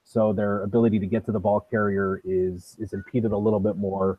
so 0.03 0.33
their 0.33 0.65
ability 0.65 0.99
to 0.99 1.07
get 1.07 1.25
to 1.27 1.33
the 1.33 1.39
ball 1.39 1.61
carrier 1.61 2.21
is 2.25 2.77
is 2.81 2.93
impeded 2.95 3.31
a 3.31 3.39
little 3.39 3.61
bit 3.61 3.77
more 3.77 4.19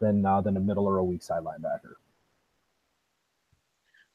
than 0.00 0.24
uh, 0.24 0.40
than 0.40 0.56
a 0.56 0.60
middle 0.60 0.86
or 0.86 0.96
a 0.96 1.04
weak 1.04 1.22
side 1.22 1.42
linebacker. 1.44 1.96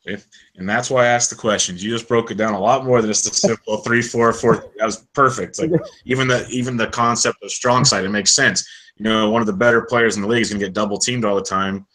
If, 0.05 0.27
and 0.57 0.67
that's 0.67 0.89
why 0.89 1.03
I 1.03 1.09
asked 1.09 1.29
the 1.29 1.35
questions. 1.35 1.83
You 1.83 1.91
just 1.91 2.07
broke 2.07 2.31
it 2.31 2.35
down 2.35 2.55
a 2.55 2.59
lot 2.59 2.85
more 2.85 3.01
than 3.01 3.09
just 3.09 3.25
a 3.25 3.33
simple 3.33 3.77
three, 3.77 4.01
four, 4.01 4.33
four. 4.33 4.55
That 4.77 4.85
was 4.85 4.97
perfect. 5.13 5.59
Like 5.59 5.71
even 6.05 6.27
the 6.27 6.47
even 6.49 6.75
the 6.75 6.87
concept 6.87 7.37
of 7.43 7.51
strong 7.51 7.85
side, 7.85 8.03
it 8.03 8.09
makes 8.09 8.31
sense. 8.31 8.67
You 8.97 9.05
know, 9.05 9.29
one 9.29 9.41
of 9.41 9.47
the 9.47 9.53
better 9.53 9.81
players 9.81 10.15
in 10.15 10.21
the 10.21 10.27
league 10.27 10.41
is 10.41 10.49
going 10.49 10.59
to 10.59 10.65
get 10.65 10.73
double 10.73 10.97
teamed 10.97 11.25
all 11.25 11.35
the 11.35 11.41
time. 11.41 11.85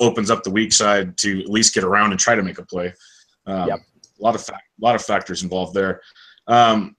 Opens 0.00 0.30
up 0.30 0.42
the 0.42 0.50
weak 0.50 0.72
side 0.72 1.16
to 1.18 1.40
at 1.40 1.48
least 1.48 1.74
get 1.74 1.84
around 1.84 2.10
and 2.10 2.18
try 2.18 2.34
to 2.34 2.42
make 2.42 2.58
a 2.58 2.64
play. 2.64 2.92
Um, 3.46 3.68
yep. 3.68 3.80
A 4.18 4.22
lot 4.22 4.34
of 4.34 4.44
fa- 4.44 4.54
a 4.54 4.84
lot 4.84 4.96
of 4.96 5.02
factors 5.02 5.42
involved 5.42 5.74
there. 5.74 6.02
Um, 6.48 6.96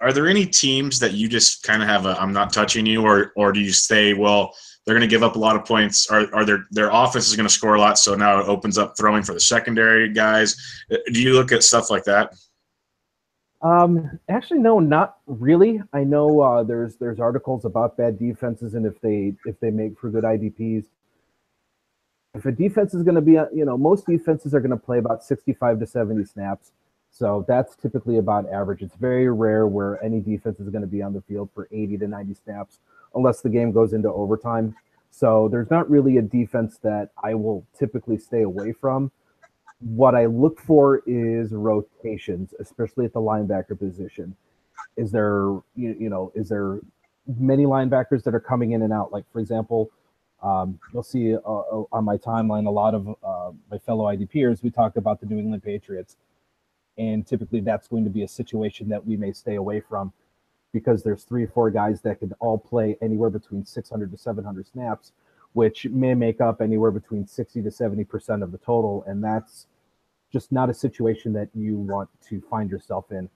are 0.00 0.12
there 0.12 0.26
any 0.26 0.44
teams 0.44 0.98
that 0.98 1.12
you 1.12 1.28
just 1.28 1.62
kind 1.62 1.82
of 1.82 1.88
have 1.88 2.06
a 2.06 2.20
I'm 2.20 2.32
not 2.32 2.52
touching 2.52 2.84
you, 2.84 3.02
or 3.02 3.32
or 3.36 3.52
do 3.52 3.60
you 3.60 3.72
say, 3.72 4.12
well, 4.12 4.54
they're 4.84 4.94
going 4.94 5.08
to 5.08 5.10
give 5.10 5.22
up 5.22 5.36
a 5.36 5.38
lot 5.38 5.56
of 5.56 5.64
points. 5.64 6.10
Are, 6.10 6.26
are 6.34 6.44
their 6.44 6.66
their 6.70 6.90
offense 6.92 7.28
is 7.28 7.36
going 7.36 7.48
to 7.48 7.52
score 7.54 7.74
a 7.74 7.80
lot, 7.80 7.98
so 7.98 8.14
now 8.14 8.40
it 8.40 8.48
opens 8.48 8.78
up 8.78 8.94
throwing 8.98 9.22
for 9.22 9.32
the 9.32 9.40
secondary 9.40 10.12
guys. 10.12 10.56
Do 10.90 11.22
you 11.22 11.34
look 11.34 11.52
at 11.52 11.62
stuff 11.62 11.88
like 11.88 12.04
that? 12.04 12.34
Um, 13.62 14.18
actually, 14.28 14.58
no, 14.58 14.80
not 14.80 15.18
really. 15.26 15.80
I 15.92 16.02
know 16.02 16.40
uh, 16.40 16.62
there's 16.64 16.96
there's 16.96 17.20
articles 17.20 17.64
about 17.64 17.96
bad 17.96 18.18
defenses 18.18 18.74
and 18.74 18.84
if 18.84 19.00
they 19.00 19.34
if 19.46 19.58
they 19.60 19.70
make 19.70 19.98
for 19.98 20.10
good 20.10 20.24
IDPs. 20.24 20.86
If 22.34 22.46
a 22.46 22.52
defense 22.52 22.94
is 22.94 23.02
going 23.02 23.14
to 23.14 23.20
be, 23.20 23.32
you 23.32 23.64
know, 23.66 23.76
most 23.76 24.06
defenses 24.06 24.54
are 24.54 24.60
going 24.60 24.70
to 24.70 24.76
play 24.76 24.98
about 24.98 25.22
65 25.22 25.80
to 25.80 25.86
70 25.86 26.24
snaps. 26.24 26.72
So 27.10 27.44
that's 27.46 27.76
typically 27.76 28.16
about 28.16 28.50
average. 28.50 28.80
It's 28.80 28.96
very 28.96 29.30
rare 29.30 29.66
where 29.66 30.02
any 30.02 30.18
defense 30.18 30.58
is 30.58 30.70
going 30.70 30.80
to 30.80 30.88
be 30.88 31.02
on 31.02 31.12
the 31.12 31.20
field 31.20 31.50
for 31.54 31.68
80 31.70 31.98
to 31.98 32.08
90 32.08 32.34
snaps 32.42 32.78
unless 33.14 33.42
the 33.42 33.50
game 33.50 33.70
goes 33.70 33.92
into 33.92 34.10
overtime. 34.10 34.74
So 35.10 35.46
there's 35.48 35.70
not 35.70 35.90
really 35.90 36.16
a 36.16 36.22
defense 36.22 36.78
that 36.78 37.10
I 37.22 37.34
will 37.34 37.66
typically 37.78 38.16
stay 38.16 38.42
away 38.42 38.72
from. 38.72 39.12
What 39.82 40.14
I 40.14 40.26
look 40.26 40.60
for 40.60 41.02
is 41.06 41.52
rotations, 41.52 42.54
especially 42.60 43.04
at 43.04 43.12
the 43.12 43.20
linebacker 43.20 43.78
position. 43.78 44.36
Is 44.96 45.10
there, 45.10 45.60
you, 45.74 45.96
you 45.98 46.08
know, 46.08 46.32
is 46.34 46.48
there 46.48 46.80
many 47.38 47.64
linebackers 47.64 48.22
that 48.24 48.34
are 48.34 48.40
coming 48.40 48.72
in 48.72 48.82
and 48.82 48.92
out? 48.92 49.12
Like, 49.12 49.24
for 49.32 49.40
example, 49.40 49.90
um, 50.42 50.78
you'll 50.92 51.02
see 51.02 51.34
uh, 51.34 51.38
uh 51.38 51.84
on 51.92 52.04
my 52.04 52.16
timeline 52.16 52.66
a 52.66 52.70
lot 52.70 52.94
of 52.94 53.08
uh, 53.22 53.52
my 53.70 53.78
fellow 53.78 54.04
IDPers. 54.04 54.62
We 54.62 54.70
talk 54.70 54.96
about 54.96 55.20
the 55.20 55.26
New 55.26 55.38
England 55.38 55.62
Patriots, 55.62 56.16
and 56.98 57.26
typically 57.26 57.60
that's 57.60 57.88
going 57.88 58.04
to 58.04 58.10
be 58.10 58.22
a 58.22 58.28
situation 58.28 58.88
that 58.88 59.06
we 59.06 59.16
may 59.16 59.32
stay 59.32 59.54
away 59.54 59.80
from 59.80 60.12
because 60.72 61.02
there's 61.02 61.24
three 61.24 61.44
or 61.44 61.48
four 61.48 61.70
guys 61.70 62.00
that 62.00 62.18
could 62.18 62.32
all 62.40 62.58
play 62.58 62.96
anywhere 63.02 63.30
between 63.30 63.64
600 63.64 64.10
to 64.10 64.16
700 64.18 64.66
snaps, 64.66 65.12
which 65.52 65.86
may 65.86 66.14
make 66.14 66.40
up 66.40 66.60
anywhere 66.60 66.90
between 66.90 67.26
60 67.26 67.62
to 67.62 67.70
70 67.70 68.04
percent 68.04 68.42
of 68.42 68.52
the 68.52 68.58
total, 68.58 69.04
and 69.06 69.22
that's 69.22 69.66
just 70.32 70.52
not 70.52 70.70
a 70.70 70.74
situation 70.74 71.32
that 71.34 71.48
you 71.54 71.76
want 71.76 72.08
to 72.28 72.40
find 72.50 72.70
yourself 72.70 73.10
in. 73.10 73.28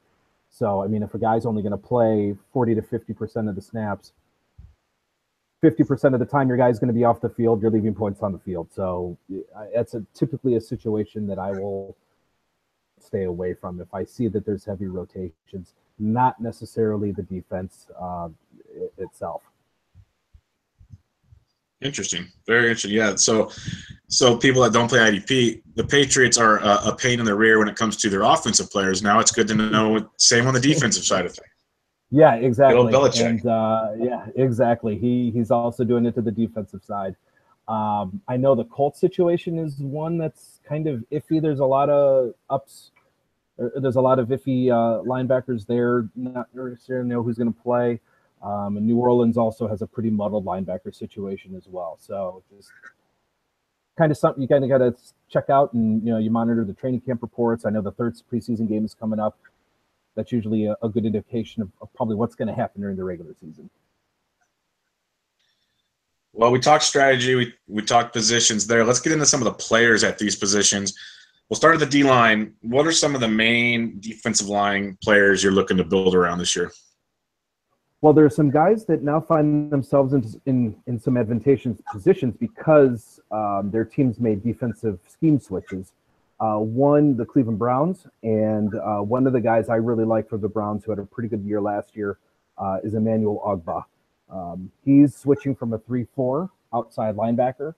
So, 0.51 0.83
I 0.83 0.87
mean, 0.87 1.03
if 1.03 1.15
a 1.15 1.19
guy's 1.19 1.45
only 1.45 1.63
going 1.63 1.73
to 1.73 1.79
play 1.79 2.37
40 2.53 2.77
to 2.77 2.83
50 2.83 3.13
percent 3.13 3.49
of 3.49 3.55
the 3.55 3.63
snaps, 3.63 4.13
50 5.61 5.85
percent 5.85 6.15
of 6.15 6.21
the 6.21 6.27
time 6.27 6.49
your 6.49 6.57
guy's 6.57 6.79
going 6.79 6.89
to 6.89 6.95
be 6.95 7.05
off 7.05 7.21
the 7.21 7.29
field, 7.29 7.61
you're 7.61 7.71
leaving 7.71 7.95
points 7.95 8.23
on 8.23 8.33
the 8.33 8.39
field. 8.39 8.69
So, 8.73 9.17
that's 9.75 9.95
a 9.95 10.05
typically 10.15 10.57
a 10.57 10.61
situation 10.61 11.27
that 11.27 11.39
I 11.39 11.51
will 11.51 11.97
stay 12.99 13.25
away 13.25 13.55
from 13.55 13.81
if 13.81 13.93
I 13.93 14.05
see 14.05 14.29
that 14.29 14.47
there's 14.47 14.65
heavy 14.65 14.87
rotations 14.87 15.75
not 15.99 16.41
necessarily 16.41 17.13
the 17.13 17.23
defense 17.23 17.87
uh, 17.99 18.29
itself. 18.99 19.43
Interesting, 21.83 22.27
very 22.47 22.69
interesting. 22.69 22.93
Yeah, 22.93 23.17
so 23.17 23.51
so 24.09 24.37
people 24.37 24.63
that 24.63 24.73
don't 24.73 24.89
play 24.89 25.01
IDP, 25.01 25.63
the 25.75 25.85
Patriots 25.85 26.39
are 26.39 26.59
a, 26.59 26.89
a, 26.89 26.97
pain 26.97 27.21
in 27.21 27.27
the 27.27 27.35
rear 27.35 27.59
when 27.59 27.69
it 27.69 27.77
comes 27.77 27.97
to 27.99 28.09
their 28.09 28.23
offensive 28.23 28.71
players. 28.71 29.03
Now 29.03 29.19
it's 29.19 29.31
good 29.31 29.47
to 29.49 29.55
know. 29.55 30.09
Same 30.17 30.47
on 30.47 30.55
the 30.55 30.61
defensive 30.61 31.05
side 31.05 31.27
of 31.27 31.33
things. 31.35 31.51
Yeah, 32.11 32.37
exactly. 32.37 32.95
And 33.21 33.47
uh, 33.47 33.89
yeah, 33.99 34.27
exactly. 34.37 34.97
He 34.97 35.31
he's 35.33 35.51
also 35.51 35.85
doing 35.85 36.07
it 36.07 36.15
to 36.15 36.23
the 36.23 36.31
defensive 36.31 36.83
side. 36.83 37.15
Um, 37.69 38.23
I 38.27 38.37
know 38.37 38.55
the 38.55 38.65
Colts 38.65 39.01
situation 39.01 39.59
is 39.59 39.79
one 39.79 40.17
that's 40.17 40.61
kind 40.67 40.87
of 40.87 41.05
iffy. 41.13 41.43
There's 41.43 41.61
a 41.61 41.67
lot 41.67 41.91
of 41.91 42.33
ups 42.49 42.93
there's 43.59 43.97
a 43.97 44.01
lot 44.01 44.19
of 44.19 44.29
iffy 44.29 44.71
uh, 44.71 45.03
linebackers 45.03 45.67
there. 45.67 46.09
Not 46.15 46.49
necessarily 46.55 47.09
know 47.09 47.23
who's 47.23 47.39
going 47.39 47.53
to 47.53 47.61
play. 47.61 48.01
Um, 48.43 48.77
and 48.77 48.87
New 48.87 48.99
Orleans 48.99 49.37
also 49.37 49.67
has 49.67 49.83
a 49.83 49.87
pretty 49.87 50.11
muddled 50.11 50.45
linebacker 50.45 50.95
situation 50.95 51.55
as 51.57 51.67
well. 51.67 51.97
So 52.01 52.43
just 52.55 52.71
kind 53.97 54.13
of 54.13 54.19
something 54.19 54.43
you 54.43 54.49
kind 54.49 54.63
of 54.63 54.71
got 54.71 54.79
to 54.79 54.95
check 55.29 55.51
out, 55.51 55.73
and 55.73 56.03
you 56.05 56.13
know 56.13 56.19
you 56.19 56.31
monitor 56.31 56.65
the 56.65 56.75
training 56.75 57.01
camp 57.01 57.23
reports. 57.23 57.65
I 57.65 57.71
know 57.71 57.81
the 57.83 57.93
third 57.93 58.15
preseason 58.33 58.69
game 58.69 58.85
is 58.85 58.95
coming 58.95 59.19
up. 59.19 59.39
That's 60.15 60.33
usually 60.33 60.67
a, 60.67 60.77
a 60.83 60.89
good 60.89 61.05
indication 61.05 61.63
of, 61.63 61.71
of 61.81 61.93
probably 61.95 62.17
what's 62.17 62.35
going 62.35 62.49
to 62.49 62.55
happen 62.55 62.81
during 62.81 62.97
the 62.97 63.05
regular 63.05 63.35
season. 63.41 63.69
Well, 66.33 66.51
we 66.53 66.61
talked 66.61 66.85
strategy, 66.85 67.35
we 67.35 67.55
we 67.67 67.83
talked 67.83 68.13
positions 68.13 68.67
there. 68.67 68.85
Let's 68.85 69.01
get 69.01 69.13
into 69.13 69.27
some 69.27 69.41
of 69.41 69.47
the 69.47 69.55
players 69.55 70.05
at 70.05 70.19
these 70.19 70.37
positions. 70.37 70.95
We'll 71.49 71.57
start 71.57 71.75
at 71.75 71.81
the 71.81 71.87
D 71.87 72.03
line. 72.03 72.55
What 72.61 72.87
are 72.87 72.93
some 72.93 73.15
of 73.15 73.21
the 73.21 73.29
main 73.29 73.99
defensive 74.01 74.49
line 74.49 74.99
players 75.03 75.43
you're 75.43 75.53
looking 75.53 75.77
to 75.79 75.85
build 75.85 76.15
around 76.15 76.39
this 76.39 76.55
year? 76.55 76.73
Well, 78.07 78.13
there 78.13 78.25
are 78.25 78.31
some 78.31 78.51
guys 78.51 78.85
that 78.85 79.03
now 79.03 79.21
find 79.21 79.69
themselves 79.69 80.13
in 80.13 80.41
in, 80.47 80.77
in 80.87 80.97
some 80.97 81.17
advantageous 81.17 81.83
positions 81.91 82.37
because 82.39 83.19
um, 83.33 83.73
their 83.73 83.85
teams 83.85 84.21
made 84.21 84.45
defensive 84.45 85.01
scheme 85.09 85.41
switches. 85.41 85.91
Uh, 86.39 86.59
one, 86.59 87.17
the 87.17 87.25
Cleveland 87.25 87.59
Browns, 87.59 88.07
and 88.23 88.73
uh, 88.77 88.99
one 88.99 89.27
of 89.27 89.33
the 89.33 89.41
guys 89.41 89.69
I 89.69 89.75
really 89.75 90.05
like 90.05 90.29
for 90.29 90.39
the 90.39 90.49
Browns, 90.49 90.85
who 90.85 90.93
had 90.93 91.01
a 91.01 91.05
pretty 91.05 91.29
good 91.29 91.43
year 91.43 91.61
last 91.61 91.97
year, 91.97 92.19
uh, 92.59 92.79
is 92.85 92.95
Emmanuel 92.95 93.43
Ogbah. 93.45 93.85
Um, 94.31 94.71
he's 94.85 95.17
switching 95.17 95.57
from 95.57 95.73
a 95.73 95.79
3 95.79 96.07
4 96.15 96.49
outside 96.73 97.17
linebacker 97.17 97.75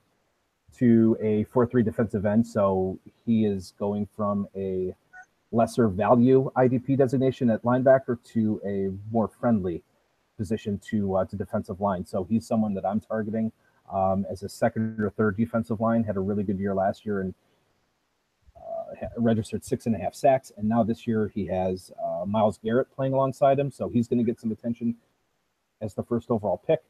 to 0.77 1.17
a 1.23 1.47
4-3 1.47 1.83
defensive 1.83 2.27
end. 2.27 2.47
So 2.47 2.99
he 3.25 3.47
is 3.47 3.73
going 3.79 4.07
from 4.15 4.47
a 4.55 4.95
lesser 5.53 5.89
value 5.89 6.51
IDP 6.55 6.99
designation 6.99 7.49
at 7.49 7.63
linebacker 7.63 8.19
to 8.35 8.61
a 8.67 8.93
more 9.11 9.29
friendly 9.29 9.83
position 10.39 10.81
to 10.91 11.17
uh, 11.17 11.25
to 11.27 11.37
defensive 11.37 11.81
line. 11.81 12.07
So 12.07 12.25
he's 12.25 12.47
someone 12.47 12.73
that 12.75 12.87
I'm 12.87 13.01
targeting 13.01 13.53
um, 13.93 14.25
as 14.31 14.43
a 14.43 14.49
second 14.49 15.01
or 15.01 15.11
third 15.11 15.37
defensive 15.37 15.81
line. 15.81 16.05
Had 16.05 16.17
a 16.17 16.21
really 16.21 16.45
good 16.45 16.59
year 16.59 16.75
last 16.75 17.05
year 17.05 17.21
and 17.21 17.35
uh, 18.57 19.07
registered 19.19 19.65
six 19.65 19.87
and 19.87 19.95
a 19.95 19.99
half 19.99 20.15
sacks. 20.15 20.53
And 20.57 20.69
now 20.69 20.83
this 20.83 21.07
year 21.07 21.31
he 21.35 21.47
has 21.47 21.91
uh, 22.03 22.25
Myles 22.25 22.59
Garrett 22.65 22.91
playing 22.95 23.13
alongside 23.13 23.59
him, 23.59 23.71
so 23.71 23.89
he's 23.89 24.09
going 24.09 24.19
to 24.19 24.25
get 24.25 24.41
some 24.41 24.53
attention 24.53 24.95
as 25.81 25.95
the 25.95 26.03
first 26.03 26.31
overall 26.31 26.63
pick. 26.67 26.81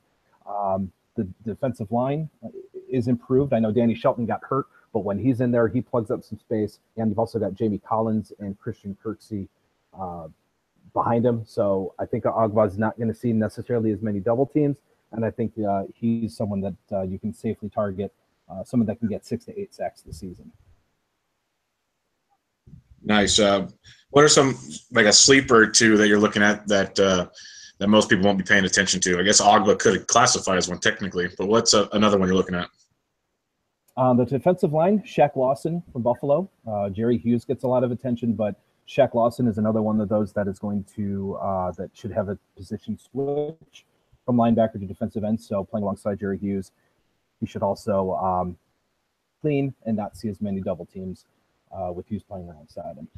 Um, 0.47 0.93
the 1.17 1.29
defensive 1.45 1.91
line 1.91 2.31
is 2.89 3.09
improved. 3.09 3.53
I 3.53 3.59
know 3.59 3.73
Danny 3.73 3.95
Shelton 3.95 4.25
got 4.25 4.41
hurt, 4.45 4.67
but 4.93 5.01
when 5.01 5.19
he's 5.19 5.41
in 5.41 5.51
there, 5.51 5.69
he 5.69 5.81
plugs 5.81 6.11
up 6.11 6.23
some 6.25 6.39
space. 6.39 6.79
And 6.97 7.11
you've 7.11 7.19
also 7.19 7.39
got 7.39 7.55
Jamie 7.55 7.79
Collins 7.79 8.33
and 8.39 8.59
Christian 8.59 8.97
Kirksey 9.05 9.49
uh, 9.99 10.29
behind 11.01 11.23
him. 11.25 11.39
So 11.47 11.95
I 12.03 12.05
think 12.11 12.25
Ogbah 12.25 12.67
is 12.73 12.79
not 12.85 12.93
going 12.99 13.13
to 13.15 13.19
see 13.23 13.33
necessarily 13.33 13.91
as 13.97 14.01
many 14.09 14.21
double 14.31 14.47
teams. 14.47 14.77
And 15.13 15.25
I 15.25 15.31
think 15.31 15.53
uh, 15.59 15.85
he's 15.95 16.37
someone 16.37 16.61
that 16.67 16.81
uh, 16.97 17.03
you 17.03 17.19
can 17.19 17.33
safely 17.33 17.69
target, 17.83 18.13
uh, 18.51 18.63
someone 18.65 18.87
that 18.89 18.99
can 19.01 19.09
get 19.09 19.25
six 19.25 19.45
to 19.47 19.53
eight 19.61 19.73
sacks 19.75 20.03
this 20.03 20.19
season. 20.19 20.51
Nice. 23.03 23.39
Uh, 23.39 23.69
what 24.11 24.25
are 24.25 24.29
some, 24.39 24.59
like 24.93 25.07
a 25.07 25.13
sleeper 25.13 25.67
too, 25.67 25.97
that 25.99 26.09
you're 26.09 26.25
looking 26.27 26.43
at 26.43 26.67
that 26.69 26.99
uh, 26.99 27.27
that 27.79 27.89
most 27.89 28.09
people 28.11 28.25
won't 28.27 28.39
be 28.39 28.45
paying 28.45 28.65
attention 28.65 29.01
to. 29.01 29.21
I 29.21 29.23
guess 29.23 29.41
Ogbah 29.41 29.79
could 29.79 30.07
classify 30.09 30.57
as 30.57 30.69
one 30.69 30.81
technically, 30.81 31.29
but 31.39 31.47
what's 31.47 31.75
a, 31.75 31.89
another 31.93 32.19
one 32.19 32.27
you're 32.29 32.37
looking 32.37 32.57
at? 32.57 32.69
On 33.97 34.17
the 34.17 34.25
defensive 34.25 34.73
line, 34.73 34.99
Shaq 35.01 35.37
Lawson 35.37 35.83
from 35.93 36.03
Buffalo. 36.03 36.51
Uh, 36.67 36.89
Jerry 36.89 37.19
Hughes 37.19 37.45
gets 37.45 37.63
a 37.65 37.69
lot 37.69 37.85
of 37.85 37.91
attention, 37.93 38.35
but 38.35 38.55
Shaq 38.89 39.15
Lawson 39.15 39.47
is 39.47 39.59
another 39.59 39.83
one 39.83 40.01
of 40.01 40.09
those 40.09 40.33
that 40.33 40.49
is 40.49 40.59
going 40.59 40.85
to 40.97 41.37
uh, 41.43 41.73
that 41.73 41.91
should 41.93 42.11
have 42.11 42.29
a 42.31 42.39
position 42.57 42.99
switch 42.99 43.85
from 44.25 44.37
linebacker 44.37 44.75
to 44.75 44.87
defensive 44.87 45.25
end. 45.25 45.41
So 45.41 45.65
playing 45.65 45.83
alongside 45.83 46.19
Jerry 46.21 46.39
Hughes, 46.39 46.73
he 47.39 47.47
should 47.47 47.63
also 47.63 48.15
um, 48.15 48.57
clean 49.43 49.75
and 49.85 49.97
not 49.97 50.17
see 50.17 50.29
as 50.29 50.41
many 50.41 50.61
double 50.61 50.87
teams 50.87 51.27
uh, 51.71 51.93
with 51.93 52.07
Hughes 52.09 52.23
playing 52.23 52.49
alongside 52.49 52.97
him. 52.97 53.09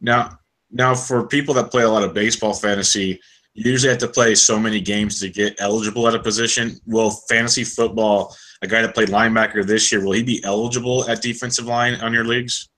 Now, 0.00 0.38
now 0.70 0.94
for 0.94 1.26
people 1.26 1.54
that 1.54 1.70
play 1.70 1.84
a 1.84 1.88
lot 1.88 2.02
of 2.02 2.12
baseball 2.12 2.52
fantasy, 2.52 3.20
you 3.54 3.70
usually 3.70 3.90
have 3.90 3.98
to 3.98 4.08
play 4.08 4.34
so 4.34 4.58
many 4.58 4.80
games 4.80 5.20
to 5.20 5.28
get 5.28 5.54
eligible 5.60 6.08
at 6.08 6.14
a 6.14 6.18
position. 6.20 6.76
Will 6.86 7.10
fantasy 7.28 7.62
football, 7.62 8.34
a 8.62 8.66
guy 8.66 8.82
that 8.82 8.94
played 8.94 9.08
linebacker 9.08 9.64
this 9.64 9.92
year, 9.92 10.04
will 10.04 10.12
he 10.12 10.22
be 10.22 10.42
eligible 10.44 11.08
at 11.08 11.22
defensive 11.22 11.66
line 11.66 11.94
on 12.00 12.12
your 12.12 12.24
leagues? 12.24 12.68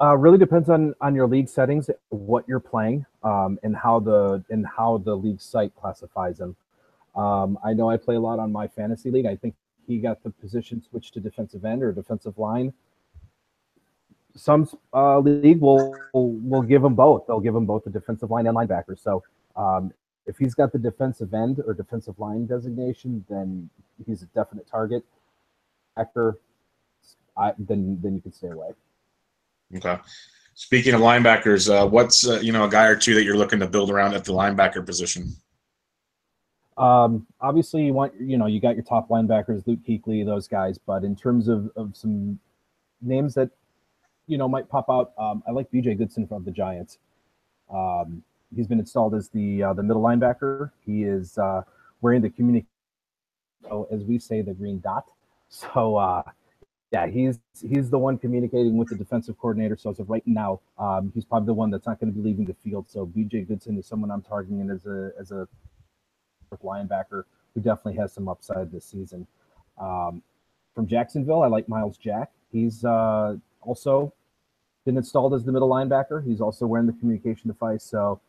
Uh, 0.00 0.16
really 0.16 0.38
depends 0.38 0.70
on 0.70 0.94
on 1.02 1.14
your 1.14 1.26
league 1.26 1.48
settings, 1.48 1.90
what 2.08 2.48
you're 2.48 2.58
playing, 2.58 3.04
um, 3.22 3.58
and 3.62 3.76
how 3.76 4.00
the 4.00 4.42
and 4.48 4.66
how 4.66 4.96
the 4.98 5.14
league 5.14 5.40
site 5.40 5.74
classifies 5.76 6.40
him. 6.40 6.56
Um, 7.14 7.58
I 7.62 7.74
know 7.74 7.90
I 7.90 7.98
play 7.98 8.14
a 8.14 8.20
lot 8.20 8.38
on 8.38 8.50
my 8.50 8.66
fantasy 8.66 9.10
league. 9.10 9.26
I 9.26 9.36
think 9.36 9.54
he 9.86 9.98
got 9.98 10.22
the 10.22 10.30
position 10.30 10.82
switched 10.82 11.14
to 11.14 11.20
defensive 11.20 11.64
end 11.64 11.82
or 11.82 11.92
defensive 11.92 12.38
line. 12.38 12.72
Some 14.34 14.68
uh, 14.94 15.18
league 15.18 15.60
will 15.60 15.94
will 16.14 16.62
give 16.62 16.82
him 16.82 16.94
both. 16.94 17.26
They'll 17.26 17.40
give 17.40 17.54
him 17.54 17.66
both 17.66 17.84
the 17.84 17.90
defensive 17.90 18.30
line 18.30 18.46
and 18.46 18.56
linebacker. 18.56 18.98
So 18.98 19.22
um, 19.54 19.92
if 20.26 20.38
he's 20.38 20.54
got 20.54 20.72
the 20.72 20.78
defensive 20.78 21.34
end 21.34 21.60
or 21.66 21.74
defensive 21.74 22.18
line 22.18 22.46
designation, 22.46 23.24
then 23.28 23.68
he's 24.06 24.22
a 24.22 24.26
definite 24.26 24.66
target. 24.66 25.04
Actor, 25.98 26.38
I, 27.36 27.52
then 27.58 27.98
then 28.00 28.14
you 28.14 28.22
can 28.22 28.32
stay 28.32 28.48
away. 28.48 28.70
Okay. 29.76 29.98
Speaking 30.54 30.94
of 30.94 31.00
linebackers, 31.00 31.70
uh, 31.70 31.86
what's 31.86 32.28
uh, 32.28 32.40
you 32.40 32.52
know 32.52 32.64
a 32.64 32.68
guy 32.68 32.86
or 32.86 32.96
two 32.96 33.14
that 33.14 33.24
you're 33.24 33.36
looking 33.36 33.60
to 33.60 33.66
build 33.66 33.90
around 33.90 34.14
at 34.14 34.24
the 34.24 34.32
linebacker 34.32 34.84
position? 34.84 35.32
Um, 36.76 37.26
obviously, 37.40 37.84
you 37.84 37.92
want 37.92 38.12
you 38.20 38.36
know 38.36 38.46
you 38.46 38.60
got 38.60 38.74
your 38.74 38.84
top 38.84 39.08
linebackers, 39.08 39.66
Luke 39.66 39.80
Kuechly, 39.88 40.24
those 40.24 40.48
guys. 40.48 40.78
But 40.78 41.04
in 41.04 41.14
terms 41.16 41.48
of, 41.48 41.70
of 41.76 41.96
some 41.96 42.38
names 43.00 43.34
that 43.34 43.50
you 44.26 44.38
know 44.38 44.48
might 44.48 44.68
pop 44.68 44.90
out, 44.90 45.12
um, 45.18 45.42
I 45.46 45.52
like 45.52 45.70
B.J. 45.70 45.94
Goodson 45.94 46.26
from 46.26 46.44
the 46.44 46.50
Giants. 46.50 46.98
Um, 47.72 48.22
he's 48.54 48.66
been 48.66 48.80
installed 48.80 49.14
as 49.14 49.28
the 49.28 49.62
uh, 49.62 49.72
the 49.72 49.82
middle 49.82 50.02
linebacker. 50.02 50.72
He 50.84 51.04
is 51.04 51.38
uh, 51.38 51.62
wearing 52.00 52.22
the 52.22 52.30
community, 52.30 52.66
as 53.90 54.04
we 54.04 54.18
say, 54.18 54.42
the 54.42 54.54
green 54.54 54.80
dot. 54.80 55.04
So 55.48 55.96
uh, 55.96 56.22
yeah, 56.92 57.06
he's 57.06 57.38
he's 57.68 57.88
the 57.88 57.98
one 57.98 58.18
communicating 58.18 58.76
with 58.76 58.88
the 58.88 58.96
defensive 58.96 59.38
coordinator. 59.38 59.76
So 59.76 59.90
as 59.90 60.00
of 60.00 60.10
right 60.10 60.26
now, 60.26 60.60
um, 60.78 61.12
he's 61.14 61.24
probably 61.24 61.46
the 61.46 61.54
one 61.54 61.70
that's 61.70 61.86
not 61.86 62.00
going 62.00 62.12
to 62.12 62.18
be 62.18 62.24
leaving 62.24 62.44
the 62.44 62.54
field. 62.54 62.90
So 62.90 63.06
B.J. 63.06 63.42
Goodson 63.42 63.78
is 63.78 63.86
someone 63.86 64.10
I'm 64.10 64.22
targeting 64.22 64.68
as 64.70 64.86
a 64.86 65.12
as 65.18 65.30
a 65.30 65.46
linebacker 66.64 67.24
who 67.54 67.60
definitely 67.60 67.94
has 68.00 68.12
some 68.12 68.28
upside 68.28 68.72
this 68.72 68.84
season. 68.84 69.26
Um, 69.78 70.22
from 70.74 70.88
Jacksonville, 70.88 71.42
I 71.42 71.46
like 71.46 71.68
Myles 71.68 71.96
Jack. 71.96 72.32
He's 72.50 72.84
uh, 72.84 73.36
also 73.62 74.12
been 74.84 74.96
installed 74.96 75.34
as 75.34 75.44
the 75.44 75.52
middle 75.52 75.68
linebacker. 75.68 76.24
He's 76.26 76.40
also 76.40 76.66
wearing 76.66 76.86
the 76.86 76.92
communication 76.94 77.48
device, 77.48 77.84
so 77.84 78.20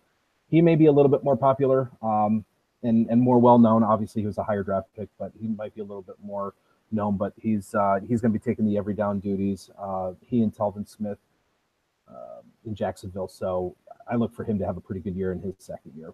he 0.51 0.61
may 0.61 0.75
be 0.75 0.85
a 0.85 0.91
little 0.91 1.09
bit 1.09 1.23
more 1.23 1.35
popular 1.35 1.89
um, 2.03 2.45
and 2.83 3.09
and 3.09 3.19
more 3.19 3.39
well 3.39 3.57
known. 3.57 3.83
Obviously, 3.83 4.21
he 4.21 4.27
was 4.27 4.37
a 4.37 4.43
higher 4.43 4.61
draft 4.61 4.89
pick, 4.95 5.09
but 5.17 5.31
he 5.41 5.47
might 5.47 5.73
be 5.73 5.81
a 5.81 5.85
little 5.85 6.03
bit 6.03 6.17
more 6.23 6.53
known, 6.91 7.17
but 7.17 7.33
he's 7.37 7.73
uh, 7.73 7.99
he's 8.07 8.21
going 8.21 8.33
to 8.33 8.39
be 8.39 8.43
taking 8.43 8.65
the 8.65 8.77
every 8.77 8.93
down 8.93 9.19
duties. 9.19 9.69
Uh, 9.79 10.13
he 10.21 10.41
and 10.41 10.55
Telvin 10.55 10.87
Smith 10.87 11.17
uh, 12.09 12.41
in 12.65 12.75
Jacksonville, 12.75 13.27
so 13.27 13.75
I 14.09 14.15
look 14.15 14.33
for 14.33 14.43
him 14.43 14.59
to 14.59 14.65
have 14.65 14.77
a 14.77 14.81
pretty 14.81 15.01
good 15.01 15.15
year 15.15 15.31
in 15.31 15.41
his 15.41 15.55
second 15.59 15.93
year. 15.95 16.13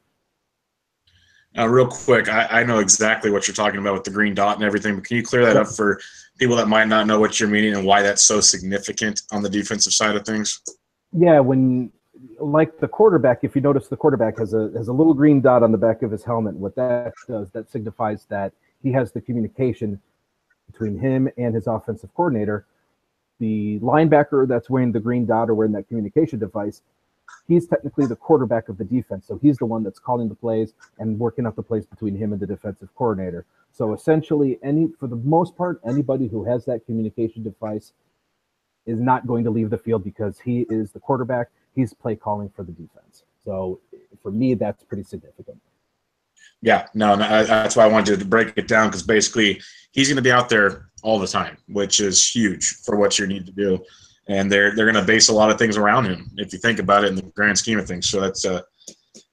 Uh, 1.58 1.68
real 1.68 1.88
quick, 1.88 2.30
I, 2.30 2.62
I, 2.62 2.64
know 2.64 2.80
exactly 2.80 3.32
what 3.32 3.48
you're 3.48 3.56
talking 3.56 3.80
about 3.80 3.94
with 3.94 4.04
the 4.04 4.12
green 4.12 4.36
dot 4.36 4.58
and 4.58 4.66
everything, 4.66 4.96
but 4.96 5.06
can 5.06 5.18
you 5.18 5.24
clear 5.24 5.44
that 5.46 5.58
up 5.58 5.68
for 5.68 6.00
people 6.38 6.56
that 6.58 6.68
might 6.68 6.88
not 6.88 7.08
know 7.08 7.20
what 7.20 7.40
you're 7.40 7.50
meaning 7.50 7.74
and 7.74 7.86
why 7.86 8.04
that's 8.04 8.22
so 8.22 8.42
significant 8.42 9.24
on 9.32 9.42
the 9.42 9.50
defensive 9.50 9.94
side 9.94 10.16
of 10.16 10.26
things? 10.26 10.62
Yeah, 11.14 11.40
when 11.40 11.92
like 12.40 12.80
the 12.80 12.88
quarterback, 12.88 13.40
if 13.44 13.56
you 13.56 13.62
notice, 13.62 13.88
the 13.88 13.98
quarterback 13.98 14.38
has 14.38 14.54
a 14.54 14.72
has 14.76 14.88
a 14.88 14.94
little 14.94 15.14
green 15.14 15.42
dot 15.42 15.64
on 15.64 15.72
the 15.72 15.78
back 15.78 16.04
of 16.04 16.12
his 16.12 16.24
helmet. 16.24 16.54
What 16.56 16.76
that 16.76 17.14
does, 17.28 17.50
that 17.52 17.72
signifies 17.72 18.26
that 18.30 18.54
he 18.84 18.92
has 18.92 19.12
the 19.12 19.22
communication 19.22 20.00
between 20.72 20.98
him 21.00 21.30
and 21.38 21.56
his 21.56 21.68
offensive 21.68 22.14
coordinator. 22.16 22.66
The 23.40 23.80
linebacker 23.80 24.48
that's 24.48 24.70
wearing 24.70 24.92
the 24.92 25.00
green 25.00 25.26
dot 25.26 25.50
or 25.50 25.56
wearing 25.56 25.74
that 25.74 25.88
communication 25.88 26.40
device, 26.40 26.82
he's 27.48 27.68
technically 27.68 28.06
the 28.06 28.16
quarterback 28.16 28.70
of 28.70 28.78
the 28.78 28.84
defense. 28.84 29.28
So 29.28 29.38
he's 29.42 29.58
the 29.58 29.66
one 29.66 29.84
that's 29.84 30.00
calling 30.00 30.30
the 30.30 30.36
plays 30.36 30.74
and 30.98 31.20
working 31.20 31.46
out 31.46 31.56
the 31.56 31.64
plays 31.64 31.86
between 31.86 32.16
him 32.16 32.34
and 32.34 32.42
the 32.42 32.48
defensive 32.48 32.90
coordinator. 32.96 33.46
So 33.72 33.94
essentially, 33.94 34.58
any 34.64 34.88
for 35.00 35.08
the 35.08 35.18
most 35.18 35.56
part, 35.56 35.80
anybody 35.86 36.28
who 36.28 36.44
has 36.46 36.66
that 36.66 36.86
communication 36.86 37.44
device 37.44 37.94
is 38.88 39.00
not 39.00 39.28
going 39.28 39.44
to 39.44 39.52
leave 39.52 39.70
the 39.70 39.78
field 39.78 40.04
because 40.04 40.40
he 40.40 40.66
is 40.70 40.92
the 40.92 41.00
quarterback. 41.00 41.50
He's 41.76 41.94
play 41.94 42.16
calling 42.16 42.50
for 42.50 42.64
the 42.64 42.72
defense. 42.72 43.24
So 43.44 43.80
for 44.24 44.32
me, 44.32 44.56
that's 44.56 44.84
pretty 44.84 45.04
significant. 45.04 45.62
Yeah, 46.62 46.88
no, 46.94 47.16
no 47.16 47.46
that's 47.46 47.76
why 47.76 47.84
I 47.84 47.88
wanted 47.88 48.20
to 48.20 48.26
break 48.26 48.54
it 48.56 48.68
down 48.68 48.90
because 48.90 49.04
basically 49.04 49.62
he's 49.92 50.08
going 50.08 50.18
to 50.18 50.22
be 50.22 50.32
out 50.32 50.50
there 50.50 50.90
all 51.04 51.20
the 51.20 51.28
time, 51.28 51.58
which 51.68 52.00
is 52.00 52.28
huge 52.28 52.78
for 52.84 52.98
what 52.98 53.20
you 53.20 53.28
need 53.28 53.46
to 53.46 53.52
do. 53.52 53.84
And 54.28 54.52
they're 54.52 54.76
they're 54.76 54.92
going 54.92 55.02
to 55.02 55.08
base 55.08 55.30
a 55.30 55.34
lot 55.34 55.52
of 55.52 55.58
things 55.58 55.78
around 55.78 56.06
him 56.06 56.32
if 56.38 56.52
you 56.52 56.60
think 56.60 56.80
about 56.80 57.04
it 57.04 57.08
in 57.08 57.16
the 57.16 57.22
grand 57.22 57.58
scheme 57.58 57.80
of 57.80 57.88
things. 57.88 58.10
So 58.10 58.20
that's 58.20 58.46
uh, 58.46 58.62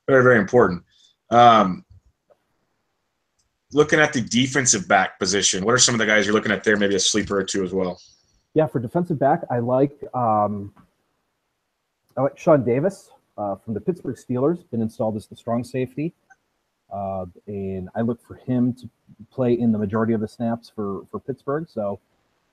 very 0.07 0.23
very 0.23 0.39
important. 0.39 0.85
Um, 1.31 1.85
looking 3.73 3.99
at 3.99 4.13
the 4.13 4.21
defensive 4.21 4.87
back 4.87 5.19
position, 5.19 5.65
what 5.65 5.75
are 5.75 5.79
some 5.79 5.95
of 5.95 5.99
the 5.99 6.07
guys 6.07 6.27
you're 6.27 6.35
looking 6.35 6.53
at 6.53 6.63
there? 6.63 6.77
Maybe 6.77 6.95
a 6.95 7.01
sleeper 7.01 7.39
or 7.39 7.43
two 7.45 7.65
as 7.65 7.75
well. 7.75 8.01
Yeah, 8.55 8.69
for 8.69 8.79
defensive 8.79 9.19
back, 9.19 9.43
I 9.51 9.59
like 9.59 9.99
um, 10.15 10.73
I 12.17 12.23
like 12.23 12.39
Sean 12.39 12.65
Davis 12.65 13.11
uh, 13.37 13.57
from 13.57 13.75
the 13.75 13.81
Pittsburgh 13.81 14.17
Steelers. 14.17 14.63
Been 14.71 14.81
installed 14.81 15.17
as 15.17 15.27
the 15.27 15.35
strong 15.37 15.65
safety. 15.65 16.15
Uh, 16.95 17.27
and 17.49 17.89
I 17.97 18.03
look 18.03 18.23
for 18.23 18.37
him 18.37 18.73
to 18.75 18.89
play 19.33 19.55
in 19.55 19.73
the 19.73 19.79
majority 19.79 20.13
of 20.13 20.21
the 20.21 20.29
snaps 20.29 20.71
for 20.75 21.07
for 21.11 21.19
Pittsburgh. 21.19 21.69
So 21.69 21.99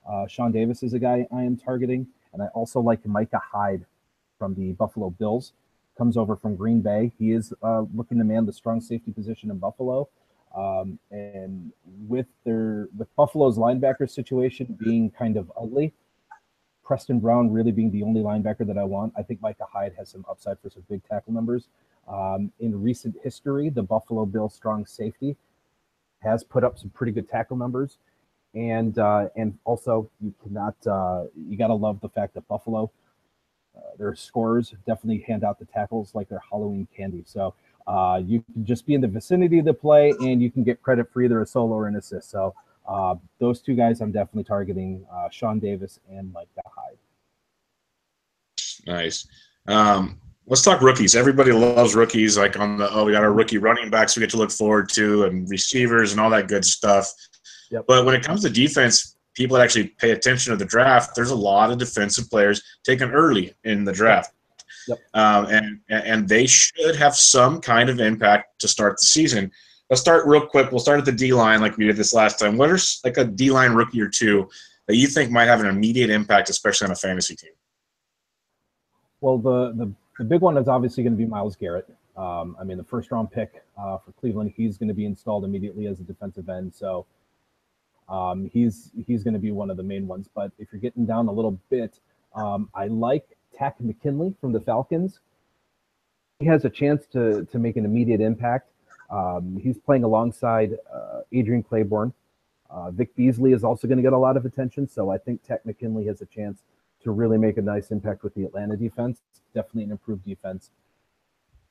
uh, 0.10 0.26
Sean 0.28 0.52
Davis 0.52 0.82
is 0.82 0.94
a 0.94 1.00
guy 1.00 1.28
I 1.32 1.44
am 1.44 1.58
targeting, 1.58 2.08
and 2.34 2.42
I 2.42 2.48
also 2.48 2.80
like 2.80 3.06
Micah 3.06 3.42
Hyde 3.44 3.86
from 4.40 4.56
the 4.56 4.72
Buffalo 4.74 5.12
Bills. 5.12 5.54
Comes 5.98 6.18
over 6.18 6.36
from 6.36 6.56
Green 6.56 6.82
Bay. 6.82 7.12
He 7.20 7.32
is 7.32 7.54
uh, 7.62 7.84
looking 7.94 8.18
to 8.18 8.24
man 8.24 8.46
the 8.46 8.54
strong 8.54 8.82
safety 8.82 9.12
position 9.12 9.52
in 9.52 9.58
Buffalo. 9.58 10.10
Um, 10.58 10.98
and 11.12 11.72
with 12.08 12.26
their 12.44 12.88
with 12.98 13.16
Buffalo's 13.16 13.58
linebacker 13.58 14.10
situation 14.10 14.78
being 14.84 15.12
kind 15.12 15.38
of 15.38 15.52
ugly, 15.62 15.94
Preston 16.84 17.20
Brown 17.20 17.52
really 17.52 17.72
being 17.72 17.92
the 17.92 18.04
only 18.04 18.22
linebacker 18.22 18.66
that 18.66 18.78
I 18.78 18.84
want, 18.84 19.14
I 19.16 19.22
think 19.22 19.42
Micah 19.42 19.68
Hyde 19.72 19.94
has 19.98 20.10
some 20.10 20.26
upside 20.28 20.60
for 20.60 20.70
some 20.70 20.84
big 20.90 21.04
tackle 21.08 21.34
numbers. 21.34 21.68
Um, 22.08 22.52
in 22.60 22.82
recent 22.82 23.16
history, 23.24 23.70
the 23.70 23.84
Buffalo 23.84 24.26
Bill 24.26 24.50
strong 24.50 24.86
safety 24.86 25.36
has 26.20 26.44
put 26.44 26.64
up 26.64 26.78
some 26.78 26.90
pretty 26.90 27.12
good 27.12 27.30
tackle 27.30 27.58
numbers, 27.58 27.98
and 28.54 28.98
uh, 29.00 29.30
and 29.36 29.58
also 29.64 30.10
you 30.20 30.34
cannot 30.44 30.76
uh, 30.86 31.26
you 31.36 31.58
got 31.58 31.68
to 31.68 31.74
love 31.74 32.02
the 32.02 32.10
fact 32.10 32.34
that 32.34 32.48
Buffalo 32.48 32.92
uh, 33.76 33.80
their 33.98 34.16
scorers 34.16 34.74
definitely 34.86 35.24
hand 35.28 35.44
out 35.44 35.60
the 35.60 35.66
tackles 35.66 36.14
like 36.14 36.28
they're 36.30 36.42
Halloween 36.50 36.88
candy. 36.96 37.24
So 37.26 37.54
uh, 37.88 38.22
you 38.24 38.44
can 38.54 38.66
just 38.66 38.86
be 38.86 38.94
in 38.94 39.02
the 39.02 39.08
vicinity 39.08 39.60
of 39.60 39.66
the 39.66 39.74
play, 39.74 40.14
and 40.20 40.42
you 40.42 40.52
can 40.52 40.64
get 40.64 40.82
credit 40.82 41.12
for 41.12 41.22
either 41.22 41.42
a 41.42 41.46
solo 41.46 41.76
or 41.76 41.88
an 41.88 41.96
assist. 41.96 42.30
So 42.30 42.54
uh, 42.88 43.16
those 43.40 43.62
two 43.62 43.76
guys, 43.76 44.02
I'm 44.02 44.12
definitely 44.12 44.44
targeting 44.44 45.06
uh, 45.12 45.30
Sean 45.30 45.60
Davis 45.60 46.00
and 46.10 46.32
Mike 46.34 46.50
Hyde. 46.66 46.98
Nice. 48.86 49.28
Um, 49.68 50.20
let's 50.48 50.62
talk 50.62 50.82
rookies. 50.82 51.16
Everybody 51.16 51.52
loves 51.52 51.96
rookies. 51.96 52.38
Like 52.38 52.58
on 52.60 52.78
the 52.78 52.92
oh, 52.92 53.06
we 53.06 53.12
got 53.12 53.24
our 53.24 53.34
rookie 53.34 53.58
running 53.58 53.90
backs 53.90 54.16
we 54.16 54.22
get 54.22 54.30
to 54.32 54.38
look 54.38 54.52
forward 54.52 54.90
to, 54.90 55.26
and 55.26 55.50
receivers 55.50 56.12
and 56.12 56.22
all 56.22 56.30
that 56.30 56.48
good 56.48 56.66
stuff. 56.66 57.12
Yep. 57.72 57.86
But 57.88 58.06
when 58.06 58.16
it 58.16 58.24
comes 58.24 58.42
to 58.42 58.50
defense, 58.50 59.16
people 59.34 59.58
that 59.58 59.64
actually 59.64 59.88
pay 59.88 60.12
attention 60.12 60.52
to 60.52 60.58
the 60.58 60.66
draft, 60.66 61.16
there's 61.16 61.32
a 61.32 61.36
lot 61.36 61.72
of 61.72 61.78
defensive 61.78 62.30
players 62.30 62.62
taken 62.84 63.12
early 63.12 63.54
in 63.64 63.84
the 63.84 63.94
draft. 63.94 64.34
Yep. 64.88 65.00
Um, 65.14 65.46
and 65.46 65.80
and 65.90 66.28
they 66.28 66.48
should 66.48 66.96
have 66.96 67.16
some 67.16 67.62
kind 67.62 67.90
of 67.90 68.00
impact 68.00 68.60
to 68.60 68.68
start 68.68 68.98
the 69.00 69.06
season. 69.06 69.52
Let's 69.90 70.02
start 70.02 70.26
real 70.26 70.46
quick. 70.46 70.72
We'll 70.72 70.80
start 70.80 71.00
at 71.00 71.06
the 71.06 71.12
D 71.12 71.34
line 71.34 71.62
like 71.62 71.78
we 71.78 71.86
did 71.86 71.98
this 71.98 72.14
last 72.14 72.40
time. 72.40 72.58
What 72.58 72.70
are 72.70 72.80
like 73.04 73.18
a 73.18 73.26
D 73.26 73.52
line 73.52 73.74
rookie 73.74 74.02
or 74.02 74.08
two 74.10 74.50
that 74.88 74.96
you 74.96 75.08
think 75.08 75.32
might 75.32 75.46
have 75.46 75.60
an 75.60 75.68
immediate 75.68 76.10
impact, 76.10 76.50
especially 76.50 76.86
on 76.86 76.92
a 76.92 76.96
fantasy 76.96 77.36
team? 77.36 77.52
Well, 79.20 79.38
the 79.38 79.74
the 79.74 79.94
the 80.22 80.26
big 80.26 80.42
one 80.42 80.56
is 80.56 80.68
obviously 80.68 81.02
going 81.02 81.14
to 81.14 81.18
be 81.18 81.26
Myles 81.26 81.56
Garrett. 81.56 81.90
Um, 82.16 82.56
I 82.60 82.64
mean, 82.64 82.78
the 82.78 82.84
first 82.84 83.10
round 83.10 83.32
pick 83.32 83.64
uh, 83.76 83.98
for 83.98 84.12
Cleveland, 84.12 84.54
he's 84.56 84.78
going 84.78 84.90
to 84.90 84.94
be 84.94 85.06
installed 85.06 85.44
immediately 85.44 85.88
as 85.88 86.00
a 86.00 86.04
defensive 86.04 86.48
end. 86.48 86.76
So 86.76 87.08
um, 88.08 88.48
he's 88.54 88.92
he's 89.08 89.24
going 89.24 89.34
to 89.34 89.40
be 89.40 89.50
one 89.50 89.72
of 89.72 89.78
the 89.78 89.84
main 89.84 90.08
ones. 90.08 90.30
But 90.32 90.52
if 90.60 90.68
you're 90.72 90.80
getting 90.80 91.08
down 91.08 91.28
a 91.28 91.32
little 91.32 91.60
bit, 91.72 92.00
um, 92.36 92.70
I 92.76 92.86
like 92.86 93.36
Takk 93.58 93.82
McKinley 93.82 94.36
from 94.40 94.52
the 94.52 94.60
Falcons. 94.60 95.22
He 96.40 96.46
has 96.46 96.66
a 96.66 96.70
chance 96.70 97.08
to 97.14 97.46
to 97.46 97.58
make 97.58 97.76
an 97.76 97.86
immediate 97.86 98.22
impact. 98.22 98.70
Um, 99.10 99.60
he's 99.60 99.80
playing 99.80 100.04
alongside 100.04 100.78
uh, 100.94 101.22
Adrian 101.32 101.64
Clayborn. 101.64 102.14
Uh, 102.70 102.92
Vic 102.92 103.16
Beasley 103.16 103.54
is 103.54 103.64
also 103.64 103.88
going 103.88 103.98
to 103.98 104.04
get 104.04 104.14
a 104.14 104.18
lot 104.20 104.38
of 104.38 104.46
attention, 104.46 104.88
so 104.88 105.10
I 105.10 105.18
think 105.18 105.42
Takk 105.42 105.66
McKinley 105.66 106.06
has 106.06 106.22
a 106.22 106.28
chance 106.28 106.62
to 107.04 107.12
really 107.12 107.38
make 107.38 107.58
a 107.58 107.62
nice 107.62 107.92
impact 107.92 108.24
with 108.24 108.34
the 108.36 108.44
Atlanta 108.44 108.78
defense. 108.78 109.22
Definitely 109.54 109.84
an 109.84 109.92
improved 109.92 110.26
defense 110.26 110.72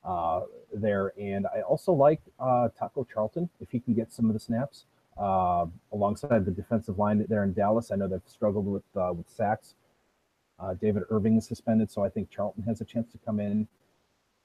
uh, 0.03 0.41
there. 0.73 1.13
And 1.19 1.47
I 1.47 1.61
also 1.61 1.93
like 1.93 2.21
uh, 2.39 2.69
Taco 2.77 3.07
Charlton 3.11 3.49
if 3.59 3.69
he 3.71 3.79
can 3.79 3.93
get 3.93 4.11
some 4.11 4.27
of 4.27 4.33
the 4.33 4.39
snaps 4.39 4.85
uh, 5.17 5.65
alongside 5.91 6.45
the 6.45 6.51
defensive 6.51 6.97
line 6.97 7.25
there 7.29 7.43
in 7.43 7.53
Dallas. 7.53 7.91
I 7.91 7.95
know 7.95 8.07
they've 8.07 8.21
struggled 8.25 8.65
with 8.65 8.83
uh, 8.95 9.13
with 9.13 9.29
sacks. 9.29 9.75
Uh, 10.59 10.75
David 10.75 11.03
Irving 11.09 11.37
is 11.37 11.47
suspended, 11.47 11.91
so 11.91 12.03
I 12.03 12.09
think 12.09 12.29
Charlton 12.29 12.63
has 12.63 12.81
a 12.81 12.85
chance 12.85 13.11
to 13.11 13.17
come 13.25 13.39
in. 13.39 13.67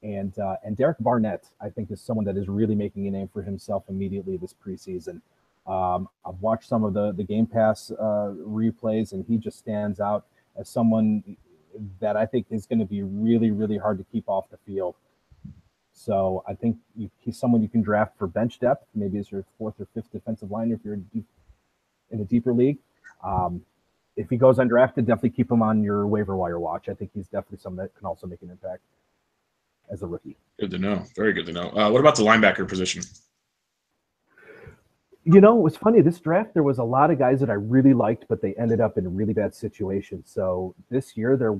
And 0.03 0.37
uh, 0.37 0.57
and 0.63 0.77
Derek 0.77 0.97
Barnett, 0.99 1.49
I 1.59 1.69
think, 1.69 1.91
is 1.91 2.01
someone 2.01 2.25
that 2.25 2.37
is 2.37 2.47
really 2.47 2.75
making 2.75 3.07
a 3.07 3.11
name 3.11 3.29
for 3.31 3.41
himself 3.41 3.85
immediately 3.89 4.37
this 4.37 4.53
preseason. 4.53 5.21
Um, 5.65 6.07
I've 6.25 6.39
watched 6.39 6.69
some 6.69 6.83
of 6.83 6.93
the 6.93 7.11
the 7.13 7.23
Game 7.23 7.47
Pass 7.47 7.91
replays, 7.99 9.13
and 9.13 9.25
he 9.27 9.37
just 9.37 9.57
stands 9.57 9.99
out 9.99 10.25
as 10.59 10.69
someone 10.69 11.23
that 11.99 12.15
I 12.15 12.25
think 12.25 12.47
is 12.49 12.65
going 12.65 12.79
to 12.79 12.85
be 12.85 13.03
really, 13.03 13.51
really 13.51 13.77
hard 13.77 13.97
to 13.99 14.03
keep 14.11 14.27
off 14.27 14.49
the 14.49 14.57
field. 14.65 14.95
So 15.93 16.43
I 16.47 16.53
think 16.53 16.77
you, 16.95 17.09
he's 17.19 17.37
someone 17.37 17.61
you 17.61 17.69
can 17.69 17.81
draft 17.81 18.17
for 18.17 18.27
bench 18.27 18.59
depth, 18.59 18.85
maybe 18.93 19.17
as 19.17 19.31
your 19.31 19.45
fourth 19.57 19.75
or 19.79 19.87
fifth 19.93 20.11
defensive 20.11 20.51
liner 20.51 20.75
if 20.75 20.81
you're 20.83 20.95
deep, 20.95 21.25
in 22.11 22.21
a 22.21 22.25
deeper 22.25 22.53
league. 22.53 22.77
Um, 23.23 23.61
if 24.15 24.29
he 24.29 24.37
goes 24.37 24.57
undrafted, 24.57 25.05
definitely 25.05 25.31
keep 25.31 25.51
him 25.51 25.61
on 25.61 25.83
your 25.83 26.07
waiver 26.07 26.35
wire 26.35 26.59
watch. 26.59 26.89
I 26.89 26.93
think 26.93 27.11
he's 27.13 27.27
definitely 27.27 27.59
someone 27.59 27.85
that 27.85 27.95
can 27.95 28.05
also 28.05 28.27
make 28.27 28.41
an 28.41 28.49
impact 28.49 28.81
as 29.91 30.01
a 30.01 30.07
rookie. 30.07 30.37
Good 30.59 30.71
to 30.71 30.79
know. 30.79 31.03
Very 31.15 31.33
good 31.33 31.45
to 31.45 31.53
know. 31.53 31.69
Uh, 31.69 31.89
what 31.89 31.99
about 31.99 32.15
the 32.15 32.23
linebacker 32.23 32.67
position? 32.67 33.03
You 35.29 35.41
know, 35.41 35.57
it 35.57 35.61
was 35.61 35.75
funny. 35.75 35.99
This 35.99 36.19
draft, 36.21 36.53
there 36.53 36.63
was 36.63 36.77
a 36.77 36.85
lot 36.85 37.11
of 37.11 37.19
guys 37.19 37.41
that 37.41 37.49
I 37.49 37.55
really 37.55 37.93
liked, 37.93 38.23
but 38.29 38.41
they 38.41 38.53
ended 38.55 38.79
up 38.79 38.97
in 38.97 39.13
really 39.13 39.33
bad 39.33 39.53
situations. 39.53 40.31
So 40.33 40.73
this 40.89 41.17
year, 41.17 41.35
there 41.35 41.59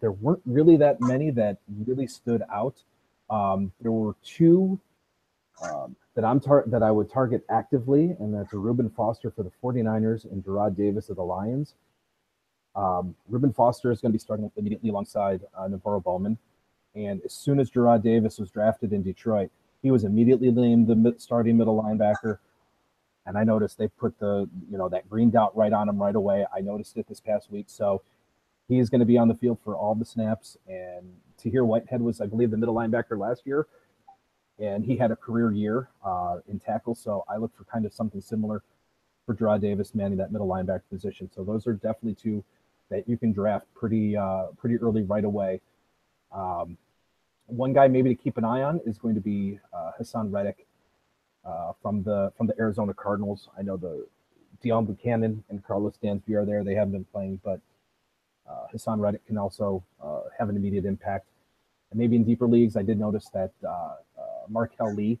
there 0.00 0.12
weren't 0.12 0.40
really 0.46 0.78
that 0.78 0.98
many 1.02 1.30
that 1.32 1.58
really 1.86 2.06
stood 2.06 2.42
out. 2.50 2.82
Um, 3.28 3.72
there 3.82 3.92
were 3.92 4.14
two 4.24 4.80
um, 5.62 5.96
that 6.14 6.24
I'm 6.24 6.40
tar- 6.40 6.64
that 6.66 6.82
I 6.82 6.90
would 6.90 7.10
target 7.10 7.44
actively, 7.50 8.16
and 8.20 8.32
that's 8.32 8.54
Reuben 8.54 8.88
Foster 8.88 9.30
for 9.30 9.42
the 9.42 9.52
49ers 9.62 10.24
and 10.24 10.42
Jarrad 10.42 10.74
Davis 10.74 11.10
of 11.10 11.16
the 11.16 11.24
Lions. 11.24 11.74
Um, 12.74 13.14
Reuben 13.28 13.52
Foster 13.52 13.90
is 13.90 14.00
going 14.00 14.12
to 14.12 14.14
be 14.14 14.20
starting 14.20 14.50
immediately 14.56 14.88
alongside 14.88 15.42
uh, 15.54 15.68
NaVorro 15.68 16.02
Bowman. 16.02 16.38
And 16.94 17.20
as 17.22 17.34
soon 17.34 17.60
as 17.60 17.70
Jarrad 17.70 18.02
Davis 18.02 18.38
was 18.38 18.50
drafted 18.50 18.94
in 18.94 19.02
Detroit, 19.02 19.50
he 19.82 19.90
was 19.90 20.04
immediately 20.04 20.50
named 20.50 20.86
the 20.86 21.14
starting 21.18 21.58
middle 21.58 21.82
linebacker. 21.82 22.38
And 23.28 23.36
I 23.36 23.44
noticed 23.44 23.76
they 23.76 23.88
put 23.88 24.18
the, 24.18 24.48
you 24.70 24.78
know, 24.78 24.88
that 24.88 25.08
green 25.08 25.30
dot 25.30 25.54
right 25.54 25.72
on 25.72 25.86
him 25.86 26.02
right 26.02 26.16
away. 26.16 26.46
I 26.52 26.60
noticed 26.60 26.96
it 26.96 27.06
this 27.08 27.20
past 27.20 27.52
week. 27.52 27.66
So 27.68 28.00
he's 28.68 28.88
going 28.88 29.00
to 29.00 29.04
be 29.04 29.18
on 29.18 29.28
the 29.28 29.34
field 29.34 29.58
for 29.62 29.76
all 29.76 29.94
the 29.94 30.06
snaps. 30.06 30.56
And 30.66 31.12
Tahir 31.36 31.66
Whitehead 31.66 32.00
was, 32.00 32.22
I 32.22 32.26
believe, 32.26 32.50
the 32.50 32.56
middle 32.56 32.74
linebacker 32.74 33.18
last 33.18 33.42
year, 33.44 33.66
and 34.58 34.82
he 34.82 34.96
had 34.96 35.10
a 35.10 35.16
career 35.16 35.52
year 35.52 35.90
uh, 36.02 36.38
in 36.48 36.58
tackle. 36.58 36.94
So 36.94 37.24
I 37.28 37.36
look 37.36 37.54
for 37.54 37.64
kind 37.64 37.84
of 37.84 37.92
something 37.92 38.22
similar 38.22 38.62
for 39.26 39.34
Jarrad 39.34 39.60
Davis 39.60 39.94
manning 39.94 40.16
that 40.18 40.32
middle 40.32 40.48
linebacker 40.48 40.88
position. 40.90 41.30
So 41.34 41.44
those 41.44 41.66
are 41.66 41.74
definitely 41.74 42.14
two 42.14 42.42
that 42.90 43.06
you 43.06 43.18
can 43.18 43.32
draft 43.32 43.66
pretty 43.74 44.16
uh, 44.16 44.46
pretty 44.56 44.76
early 44.78 45.02
right 45.02 45.24
away. 45.24 45.60
Um, 46.32 46.78
one 47.44 47.74
guy 47.74 47.88
maybe 47.88 48.08
to 48.14 48.14
keep 48.14 48.38
an 48.38 48.44
eye 48.44 48.62
on 48.62 48.80
is 48.86 48.96
going 48.96 49.14
to 49.14 49.20
be 49.20 49.60
uh, 49.72 49.90
Haason 50.00 50.32
Reddick 50.32 50.66
uh, 51.44 51.72
from 51.82 52.02
the 52.02 52.32
from 52.36 52.46
the 52.46 52.58
Arizona 52.58 52.94
Cardinals. 52.94 53.48
I 53.58 53.62
know 53.62 53.76
the 53.76 54.06
Deone 54.62 54.86
Bucannon 54.86 55.42
and 55.48 55.64
Carlos 55.64 55.94
Dansby 56.02 56.34
are 56.34 56.44
there. 56.44 56.64
They 56.64 56.74
haven't 56.74 56.92
been 56.92 57.04
playing, 57.04 57.40
but 57.44 57.60
uh, 58.48 58.66
Haason 58.72 58.98
Reddick 58.98 59.26
can 59.26 59.38
also 59.38 59.84
uh, 60.02 60.20
have 60.38 60.48
an 60.48 60.56
immediate 60.56 60.84
impact. 60.84 61.26
And 61.90 61.98
maybe 61.98 62.16
in 62.16 62.24
deeper 62.24 62.46
leagues, 62.46 62.76
I 62.76 62.82
did 62.82 62.98
notice 62.98 63.28
that 63.32 63.52
uh, 63.64 63.68
uh 63.68 63.94
Marquel 64.48 64.94
Lee 64.94 65.18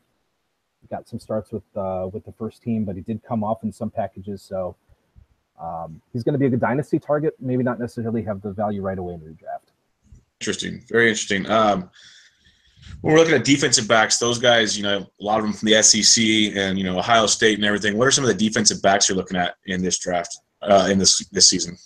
got 0.90 1.08
some 1.08 1.18
starts 1.18 1.52
with 1.52 1.64
uh, 1.76 2.08
with 2.12 2.24
the 2.24 2.32
first 2.32 2.62
team, 2.62 2.84
but 2.84 2.96
he 2.96 3.02
did 3.02 3.22
come 3.22 3.44
off 3.44 3.62
in 3.62 3.72
some 3.72 3.90
packages. 3.90 4.42
So 4.42 4.76
um, 5.60 6.00
he's 6.12 6.22
going 6.22 6.34
to 6.34 6.38
be 6.38 6.46
a 6.46 6.50
good 6.50 6.60
dynasty 6.60 6.98
target. 6.98 7.34
Maybe 7.40 7.62
not 7.62 7.78
necessarily 7.78 8.22
have 8.22 8.42
the 8.42 8.52
value 8.52 8.82
right 8.82 8.98
away 8.98 9.14
in 9.14 9.20
the 9.20 9.30
draft. 9.32 9.72
Interesting, 10.40 10.84
very 10.88 11.08
interesting. 11.08 11.50
Um, 11.50 11.90
when 13.00 13.12
we're 13.12 13.18
looking 13.20 13.34
at 13.34 13.44
defensive 13.44 13.86
backs, 13.86 14.18
those 14.18 14.38
guys, 14.38 14.76
you 14.76 14.82
know, 14.82 14.98
a 14.98 15.24
lot 15.24 15.38
of 15.38 15.44
them 15.44 15.52
from 15.52 15.68
the 15.68 15.82
SEC 15.82 16.24
and 16.56 16.78
you 16.78 16.84
know 16.84 16.98
Ohio 16.98 17.26
State 17.26 17.58
and 17.58 17.64
everything. 17.64 17.96
What 17.96 18.08
are 18.08 18.10
some 18.10 18.24
of 18.24 18.28
the 18.28 18.34
defensive 18.34 18.82
backs 18.82 19.08
you're 19.08 19.16
looking 19.16 19.36
at 19.36 19.54
in 19.66 19.82
this 19.82 19.98
draft 19.98 20.38
uh, 20.62 20.88
in 20.90 20.98
this 20.98 21.26
this 21.28 21.48
season? 21.48 21.76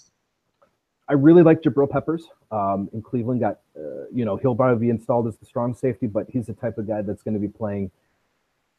I 1.08 1.14
really 1.14 1.42
like 1.42 1.60
Jabril 1.60 1.90
Peppers 1.90 2.24
um, 2.50 2.88
in 2.92 3.02
Cleveland. 3.02 3.40
Got 3.40 3.58
uh, 3.76 4.06
you 4.12 4.24
know 4.24 4.36
he'll 4.36 4.54
probably 4.56 4.86
be 4.86 4.90
installed 4.90 5.28
as 5.28 5.36
the 5.36 5.46
strong 5.46 5.74
safety, 5.74 6.06
but 6.06 6.26
he's 6.30 6.46
the 6.46 6.54
type 6.54 6.78
of 6.78 6.86
guy 6.86 7.02
that's 7.02 7.22
going 7.22 7.34
to 7.34 7.40
be 7.40 7.48
playing 7.48 7.90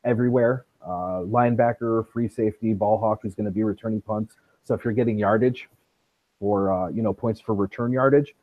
everywhere. 0.04 0.66
Uh, 0.84 1.22
linebacker, 1.24 2.08
free 2.10 2.28
safety, 2.28 2.74
ball 2.74 2.98
hawk 2.98 3.22
is 3.24 3.36
going 3.36 3.46
to 3.46 3.52
be 3.52 3.64
returning 3.64 4.02
punts. 4.02 4.36
So 4.64 4.74
if 4.74 4.84
you're 4.84 4.94
getting 4.94 5.18
yardage 5.18 5.70
or 6.40 6.74
uh, 6.74 6.90
you 6.90 7.04
know 7.04 7.14
points 7.14 7.40
for 7.40 7.54
return 7.54 7.92
yardage, 7.92 8.34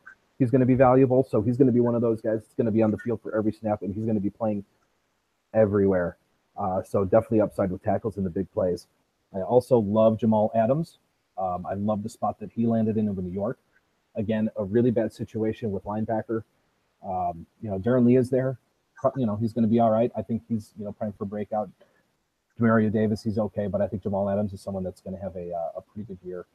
he's 0.41 0.51
going 0.51 0.61
to 0.61 0.67
be 0.67 0.75
valuable. 0.75 1.23
So 1.23 1.43
he's 1.43 1.57
going 1.57 1.67
to 1.67 1.73
be 1.73 1.81
one 1.81 1.95
of 1.95 2.01
those 2.01 2.21
guys 2.21 2.41
that's 2.41 2.55
going 2.55 2.65
to 2.65 2.73
be 2.73 2.83
on 2.83 2.91
the 2.91 2.97
field 2.97 3.21
for 3.23 3.37
every 3.37 3.53
snap, 3.53 3.83
and 3.83 3.95
he's 3.95 4.05
going 4.05 4.17
to 4.17 4.23
be 4.23 4.31
playing 4.31 4.65
everywhere. 5.55 6.17
Uh, 6.57 6.83
so 6.83 7.05
definitely 7.05 7.43
upside 7.43 7.71
with 7.71 7.83
tackles 7.83 8.17
in 8.17 8.25
the 8.25 8.31
big 8.31 8.51
plays. 8.51 8.87
I 9.35 9.41
also 9.41 9.79
love 9.79 10.19
Jamal 10.19 10.51
Adams. 10.57 10.99
Um, 11.39 11.67
I 11.71 11.75
love 11.75 12.03
the 12.03 12.09
spot 12.09 12.41
that 12.41 12.51
he 12.51 12.67
landed 12.67 12.97
in 12.97 13.09
over 13.09 13.23
New 13.23 13.31
York. 13.31 13.59
Again, 14.17 14.49
a 14.57 14.65
really 14.65 14.91
bad 14.91 15.13
situation 15.13 15.71
with 15.71 15.85
linebacker. 15.85 16.43
Um, 17.07 17.47
you 17.63 17.71
know, 17.71 17.79
Darron 17.79 18.07
Lee 18.07 18.17
is 18.17 18.31
there. 18.31 18.59
You 19.17 19.27
know, 19.27 19.37
he's 19.37 19.53
going 19.53 19.63
to 19.63 19.71
be 19.71 19.79
all 19.79 19.91
right. 19.91 20.11
I 20.17 20.23
think 20.23 20.43
he's, 20.49 20.73
you 20.79 20.85
know, 20.85 20.93
prime 20.93 21.13
for 21.17 21.25
breakout. 21.27 21.71
Demario 22.59 22.93
Davis, 22.93 23.23
he's 23.23 23.39
okay, 23.39 23.67
but 23.67 23.81
I 23.81 23.87
think 23.87 24.03
Jamal 24.03 24.29
Adams 24.29 24.53
is 24.53 24.61
someone 24.61 24.85
that's 24.85 25.01
going 25.01 25.17
to 25.17 25.23
have 25.23 25.37
a, 25.37 25.53
uh, 25.53 25.79
a 25.79 25.81
pretty 25.81 26.07
good 26.07 26.19
year 26.23 26.47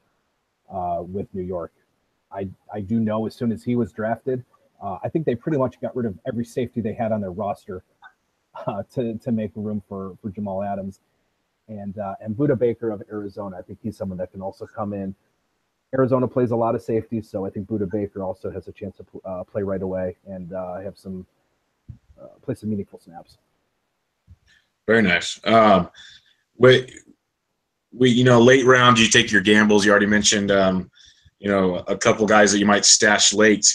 uh, 0.70 1.02
with 1.02 1.26
New 1.32 1.42
York. 1.42 1.72
I, 2.32 2.48
I 2.72 2.80
do 2.80 3.00
know 3.00 3.26
as 3.26 3.34
soon 3.34 3.52
as 3.52 3.62
he 3.62 3.76
was 3.76 3.92
drafted, 3.92 4.44
uh, 4.82 4.98
I 5.02 5.08
think 5.08 5.24
they 5.26 5.34
pretty 5.34 5.58
much 5.58 5.80
got 5.80 5.94
rid 5.96 6.06
of 6.06 6.18
every 6.26 6.44
safety 6.44 6.80
they 6.80 6.92
had 6.92 7.12
on 7.12 7.20
their 7.20 7.30
roster 7.30 7.82
uh, 8.66 8.82
to, 8.94 9.14
to 9.18 9.32
make 9.32 9.52
room 9.54 9.82
for, 9.88 10.16
for 10.20 10.30
Jamal 10.30 10.62
Adams. 10.62 11.00
And, 11.68 11.98
uh, 11.98 12.14
and 12.20 12.36
Budda 12.36 12.58
Baker 12.58 12.90
of 12.90 13.02
Arizona, 13.10 13.56
I 13.58 13.62
think 13.62 13.78
he's 13.82 13.96
someone 13.96 14.18
that 14.18 14.30
can 14.30 14.40
also 14.40 14.66
come 14.66 14.92
in 14.92 15.14
Arizona 15.94 16.26
plays 16.26 16.50
a 16.50 16.56
lot 16.56 16.74
of 16.74 16.82
safety, 16.82 17.22
so 17.22 17.46
I 17.46 17.50
think 17.50 17.68
Budda 17.68 17.90
Baker 17.90 18.22
also 18.22 18.50
has 18.50 18.68
a 18.68 18.72
chance 18.72 18.96
to 18.96 19.22
uh, 19.24 19.44
play 19.44 19.62
right 19.62 19.82
away 19.82 20.16
and 20.26 20.52
uh, 20.52 20.80
have 20.80 20.98
some 20.98 21.26
uh, 22.20 22.26
play 22.42 22.54
some 22.54 22.70
meaningful 22.70 22.98
snaps. 22.98 23.38
Very 24.86 25.02
nice. 25.02 25.40
Um, 25.44 25.90
we, 26.56 27.00
we, 27.92 28.10
you 28.10 28.24
know, 28.24 28.40
late 28.40 28.64
rounds 28.64 29.00
you 29.00 29.08
take 29.08 29.30
your 29.30 29.42
gambles. 29.42 29.84
You 29.84 29.90
already 29.90 30.06
mentioned, 30.06 30.50
um, 30.50 30.90
you 31.38 31.50
know, 31.50 31.76
a 31.88 31.96
couple 31.96 32.26
guys 32.26 32.52
that 32.52 32.58
you 32.58 32.66
might 32.66 32.84
stash 32.84 33.32
late. 33.32 33.66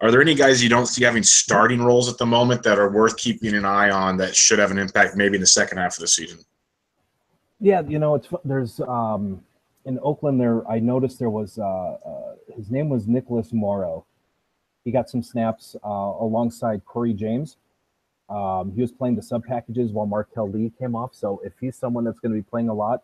Are 0.00 0.10
there 0.10 0.22
any 0.22 0.34
guys 0.34 0.62
you 0.62 0.70
don't 0.70 0.86
see 0.86 1.04
having 1.04 1.22
starting 1.22 1.82
roles 1.82 2.08
at 2.08 2.16
the 2.16 2.26
moment 2.26 2.62
that 2.62 2.78
are 2.78 2.90
worth 2.90 3.16
keeping 3.16 3.54
an 3.54 3.66
eye 3.66 3.90
on 3.90 4.16
that 4.16 4.34
should 4.34 4.58
have 4.58 4.70
an 4.70 4.78
impact 4.78 5.16
maybe 5.16 5.36
in 5.36 5.40
the 5.40 5.46
second 5.46 5.78
half 5.78 5.96
of 5.96 6.00
the 6.00 6.08
season? 6.08 6.38
Yeah, 7.60 7.82
you 7.86 7.98
know, 7.98 8.14
it's 8.14 8.28
there's 8.44 8.80
um, 8.80 9.42
in 9.84 9.98
Oakland, 10.02 10.40
there 10.40 10.68
I 10.70 10.78
noticed 10.78 11.18
there 11.18 11.30
was 11.30 11.58
uh, 11.58 11.62
uh, 11.62 12.34
his 12.56 12.70
name 12.70 12.88
was 12.88 13.06
Nicholas 13.06 13.52
Morrow. 13.52 14.06
He 14.84 14.90
got 14.90 15.10
some 15.10 15.22
snaps 15.22 15.76
uh, 15.84 15.88
alongside 15.88 16.84
Cory 16.86 17.12
James. 17.12 17.58
Um, 18.30 18.72
he 18.74 18.80
was 18.80 18.92
playing 18.92 19.16
the 19.16 19.22
sub 19.22 19.44
packages 19.44 19.90
while 19.92 20.06
Marquel 20.06 20.48
Lee 20.48 20.72
came 20.78 20.94
off. 20.94 21.14
So 21.14 21.40
if 21.44 21.52
he's 21.60 21.76
someone 21.76 22.04
that's 22.04 22.20
going 22.20 22.32
to 22.32 22.38
be 22.38 22.48
playing 22.48 22.68
a 22.68 22.74
lot, 22.74 23.02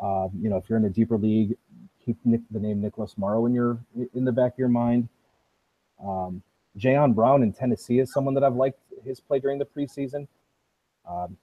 um, 0.00 0.30
you 0.40 0.50
know, 0.50 0.56
if 0.56 0.68
you're 0.68 0.78
in 0.78 0.84
a 0.84 0.90
deeper 0.90 1.16
league, 1.16 1.56
keep 2.06 2.16
Nick, 2.24 2.40
the 2.50 2.60
name 2.60 2.80
Nicholas 2.80 3.18
Morrow 3.18 3.44
in 3.46 3.52
your 3.52 3.78
in 4.14 4.24
the 4.24 4.32
back 4.32 4.52
of 4.52 4.58
your 4.58 4.68
mind. 4.68 5.08
Um, 6.02 6.42
Jayon 6.78 7.14
Brown 7.14 7.42
in 7.42 7.52
Tennessee 7.52 7.98
is 7.98 8.12
someone 8.12 8.34
that 8.34 8.44
I've 8.44 8.54
liked 8.54 8.78
his 9.04 9.20
play 9.20 9.38
during 9.38 9.58
the 9.58 9.66
preseason. 9.66 10.26
Um, 11.08 11.36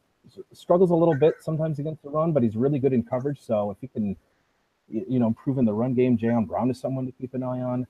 struggles 0.53 0.91
a 0.91 0.95
little 0.95 1.15
bit 1.15 1.35
sometimes 1.41 1.79
against 1.79 2.01
the 2.01 2.09
run, 2.09 2.31
but 2.31 2.43
he's 2.43 2.55
really 2.55 2.79
good 2.79 2.93
in 2.93 3.03
coverage. 3.03 3.39
So 3.41 3.69
if 3.71 3.77
he 3.81 3.87
can 3.87 4.15
you 4.93 5.19
know, 5.19 5.27
improving 5.27 5.65
the 5.65 5.73
run 5.73 5.93
game. 5.93 6.17
Jayon 6.17 6.47
Brown 6.47 6.69
is 6.69 6.79
someone 6.79 7.05
to 7.05 7.11
keep 7.11 7.33
an 7.33 7.43
eye 7.43 7.61
on. 7.61 7.87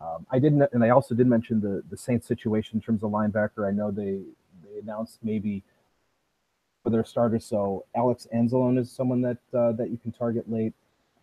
Um, 0.00 0.26
I 0.30 0.38
didn't, 0.38 0.68
and 0.72 0.84
I 0.84 0.90
also 0.90 1.14
did 1.14 1.26
mention 1.26 1.60
the 1.60 1.82
the 1.88 1.96
Saints 1.96 2.26
situation 2.26 2.76
in 2.76 2.82
terms 2.82 3.02
of 3.02 3.10
linebacker. 3.10 3.66
I 3.66 3.72
know 3.72 3.90
they 3.90 4.20
they 4.62 4.78
announced 4.80 5.18
maybe 5.22 5.62
for 6.82 6.90
their 6.90 7.04
starters. 7.04 7.46
So 7.46 7.86
Alex 7.94 8.26
Anzalone 8.34 8.78
is 8.78 8.90
someone 8.90 9.22
that 9.22 9.38
uh, 9.54 9.72
that 9.72 9.90
you 9.90 9.96
can 9.96 10.12
target 10.12 10.50
late, 10.50 10.74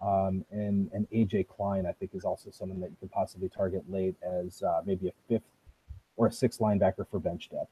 um, 0.03 0.45
and 0.51 0.89
and 0.93 1.07
AJ 1.11 1.47
Klein 1.47 1.85
I 1.85 1.91
think 1.93 2.11
is 2.13 2.23
also 2.23 2.51
someone 2.51 2.79
that 2.81 2.89
you 2.89 2.97
could 2.99 3.11
possibly 3.11 3.49
target 3.49 3.83
late 3.89 4.15
as 4.23 4.61
uh, 4.61 4.81
maybe 4.85 5.07
a 5.07 5.11
fifth 5.27 5.43
or 6.17 6.27
a 6.27 6.31
sixth 6.31 6.59
linebacker 6.59 7.07
for 7.09 7.19
bench 7.19 7.49
depth. 7.49 7.71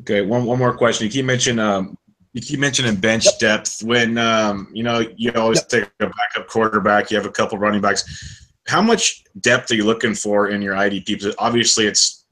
Okay, 0.00 0.22
one 0.22 0.44
one 0.44 0.58
more 0.58 0.76
question. 0.76 1.04
You 1.04 1.10
keep 1.10 1.24
mentioning 1.24 1.58
um, 1.58 1.98
You 2.32 2.40
keep 2.40 2.60
mentioning 2.60 2.94
bench 2.96 3.26
yep. 3.26 3.38
depth 3.38 3.82
when 3.82 4.16
um, 4.18 4.68
you 4.72 4.82
know 4.82 5.04
you 5.16 5.32
always 5.32 5.58
yep. 5.58 5.68
take 5.68 5.90
a 6.00 6.06
backup 6.06 6.48
quarterback. 6.48 7.10
You 7.10 7.16
have 7.16 7.26
a 7.26 7.30
couple 7.30 7.58
running 7.58 7.80
backs. 7.80 8.46
How 8.66 8.82
much 8.82 9.24
depth 9.40 9.70
are 9.70 9.74
you 9.74 9.84
looking 9.84 10.14
for 10.14 10.48
in 10.48 10.62
your 10.62 10.74
IDP? 10.74 11.06
Because 11.06 11.34
obviously, 11.38 11.86
it's 11.86 12.26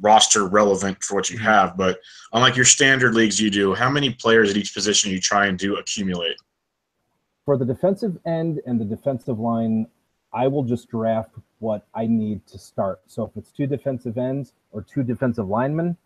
roster 0.00 0.46
relevant 0.46 1.02
for 1.02 1.14
what 1.14 1.30
you 1.30 1.36
mm-hmm. 1.36 1.46
have, 1.46 1.76
but 1.76 1.98
unlike 2.32 2.56
your 2.56 2.64
standard 2.64 3.14
leagues, 3.14 3.40
you 3.40 3.50
do. 3.50 3.74
How 3.74 3.90
many 3.90 4.10
players 4.10 4.50
at 4.50 4.56
each 4.56 4.74
position 4.74 5.10
you 5.10 5.20
try 5.20 5.46
and 5.46 5.58
do 5.58 5.76
accumulate? 5.76 6.36
For 7.44 7.58
the 7.58 7.64
defensive 7.64 8.18
end 8.26 8.60
and 8.66 8.80
the 8.80 8.84
defensive 8.84 9.38
line, 9.38 9.86
I 10.32 10.48
will 10.48 10.64
just 10.64 10.88
draft 10.88 11.34
what 11.58 11.86
I 11.94 12.06
need 12.06 12.46
to 12.48 12.58
start. 12.58 13.00
So 13.06 13.24
if 13.24 13.36
it's 13.36 13.52
two 13.52 13.66
defensive 13.66 14.16
ends 14.18 14.52
or 14.72 14.82
two 14.82 15.02
defensive 15.02 15.48
linemen, 15.48 15.96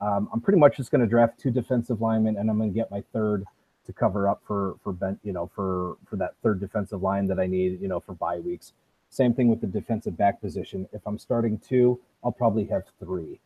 um, 0.00 0.28
I'm 0.32 0.40
pretty 0.40 0.58
much 0.58 0.76
just 0.76 0.90
going 0.90 1.00
to 1.00 1.06
draft 1.06 1.40
two 1.40 1.50
defensive 1.50 2.00
linemen, 2.00 2.36
and 2.36 2.50
I'm 2.50 2.58
going 2.58 2.70
to 2.70 2.74
get 2.74 2.90
my 2.90 3.02
third 3.12 3.44
to 3.86 3.92
cover 3.92 4.28
up 4.28 4.42
for 4.46 4.76
for 4.82 4.92
Ben, 4.92 5.18
you 5.24 5.32
know, 5.32 5.50
for 5.54 5.96
for 6.08 6.16
that 6.16 6.34
third 6.42 6.60
defensive 6.60 7.02
line 7.02 7.26
that 7.28 7.38
I 7.38 7.46
need, 7.46 7.80
you 7.80 7.88
know, 7.88 8.00
for 8.00 8.12
bye 8.14 8.38
weeks. 8.38 8.72
Same 9.10 9.34
thing 9.34 9.48
with 9.48 9.60
the 9.60 9.66
defensive 9.66 10.16
back 10.16 10.40
position. 10.40 10.88
If 10.92 11.02
I'm 11.06 11.18
starting 11.18 11.58
two, 11.58 12.00
I'll 12.24 12.32
probably 12.32 12.64
have 12.66 12.84
three. 12.98 13.40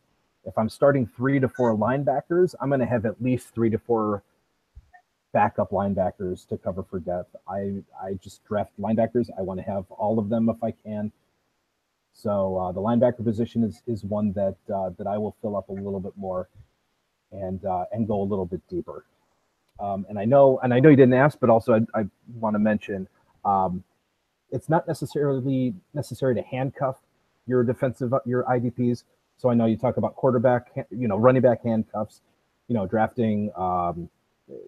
If 0.45 0.57
I'm 0.57 0.69
starting 0.69 1.05
three 1.05 1.39
to 1.39 1.49
four 1.49 1.75
linebackers, 1.75 2.55
I'm 2.61 2.69
going 2.69 2.79
to 2.79 2.85
have 2.85 3.05
at 3.05 3.21
least 3.21 3.53
three 3.53 3.69
to 3.69 3.77
four 3.77 4.23
backup 5.37 5.69
linebackers 5.69 6.47
to 6.47 6.57
cover 6.57 6.81
for 6.81 6.99
depth. 6.99 7.35
I 7.47 7.83
I 8.03 8.13
just 8.23 8.43
draft 8.43 8.71
linebackers. 8.79 9.29
I 9.37 9.43
want 9.43 9.59
to 9.59 9.63
have 9.71 9.85
all 9.91 10.17
of 10.17 10.29
them 10.29 10.49
if 10.49 10.63
I 10.63 10.71
can. 10.71 11.11
So 12.11 12.57
uh, 12.57 12.71
the 12.71 12.81
linebacker 12.81 13.23
position 13.23 13.63
is 13.63 13.83
is 13.85 14.03
one 14.03 14.33
that 14.33 14.57
uh, 14.73 14.89
that 14.97 15.05
I 15.05 15.19
will 15.19 15.35
fill 15.39 15.55
up 15.55 15.69
a 15.69 15.73
little 15.73 15.99
bit 15.99 16.13
more, 16.17 16.49
and 17.31 17.63
uh, 17.63 17.85
and 17.91 18.07
go 18.07 18.19
a 18.19 18.27
little 18.31 18.47
bit 18.47 18.61
deeper. 18.67 19.05
Um, 19.79 20.07
and 20.09 20.17
I 20.17 20.25
know 20.25 20.59
and 20.63 20.73
I 20.73 20.79
know 20.79 20.89
you 20.89 20.95
didn't 20.95 21.13
ask, 21.13 21.39
but 21.39 21.51
also 21.51 21.75
I, 21.75 21.99
I 21.99 22.05
want 22.39 22.55
to 22.55 22.59
mention 22.59 23.07
um, 23.45 23.83
it's 24.49 24.69
not 24.69 24.87
necessarily 24.87 25.75
necessary 25.93 26.33
to 26.33 26.41
handcuff 26.41 26.95
your 27.45 27.63
defensive 27.63 28.11
your 28.25 28.43
IDPs. 28.45 29.03
So 29.37 29.51
I 29.51 29.53
know 29.53 29.67
you 29.67 29.77
talk 29.77 29.97
about 29.97 30.15
quarterback, 30.15 30.71
you 30.89 31.07
know, 31.07 31.15
running 31.15 31.43
back 31.43 31.63
handcuffs, 31.63 32.21
you 32.67 32.73
know, 32.73 32.87
drafting, 32.87 33.51
um, 33.55 34.09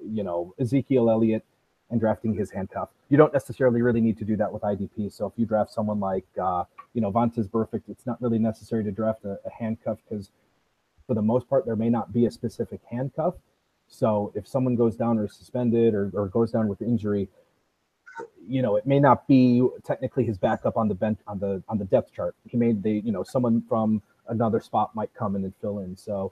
you 0.03 0.23
know, 0.23 0.53
Ezekiel 0.59 1.09
Elliott 1.09 1.43
and 1.89 1.99
drafting 1.99 2.33
his 2.33 2.51
handcuff. 2.51 2.89
You 3.09 3.17
don't 3.17 3.33
necessarily 3.33 3.81
really 3.81 4.01
need 4.01 4.17
to 4.19 4.25
do 4.25 4.35
that 4.37 4.51
with 4.51 4.61
IDP. 4.61 5.11
So 5.11 5.25
if 5.25 5.33
you 5.37 5.45
draft 5.45 5.71
someone 5.71 5.99
like, 5.99 6.25
uh, 6.41 6.65
you 6.93 7.01
know, 7.01 7.11
Vontaze 7.11 7.49
Burfict, 7.49 7.83
it's 7.87 8.05
not 8.05 8.21
really 8.21 8.39
necessary 8.39 8.83
to 8.83 8.91
draft 8.91 9.25
a, 9.25 9.39
a 9.45 9.49
handcuff 9.57 9.97
because 10.07 10.29
for 11.07 11.15
the 11.15 11.21
most 11.21 11.49
part, 11.49 11.65
there 11.65 11.75
may 11.75 11.89
not 11.89 12.13
be 12.13 12.27
a 12.27 12.31
specific 12.31 12.81
handcuff. 12.89 13.33
So 13.87 14.31
if 14.35 14.47
someone 14.47 14.75
goes 14.75 14.95
down 14.95 15.17
or 15.17 15.27
suspended 15.27 15.95
or, 15.95 16.11
or 16.13 16.27
goes 16.27 16.51
down 16.51 16.67
with 16.67 16.81
injury, 16.83 17.27
you 18.47 18.61
know, 18.61 18.75
it 18.75 18.85
may 18.85 18.99
not 18.99 19.27
be 19.27 19.67
technically 19.83 20.23
his 20.23 20.37
backup 20.37 20.77
on 20.77 20.87
the 20.87 20.93
bench 20.93 21.19
on 21.27 21.39
the 21.39 21.63
on 21.67 21.77
the 21.77 21.85
depth 21.85 22.13
chart. 22.13 22.35
He 22.47 22.57
may 22.57 22.73
they, 22.73 23.01
you 23.03 23.11
know, 23.11 23.23
someone 23.23 23.63
from 23.67 24.01
another 24.27 24.59
spot 24.59 24.93
might 24.93 25.13
come 25.13 25.35
in 25.35 25.43
and 25.43 25.53
fill 25.61 25.79
in. 25.79 25.95
So 25.95 26.31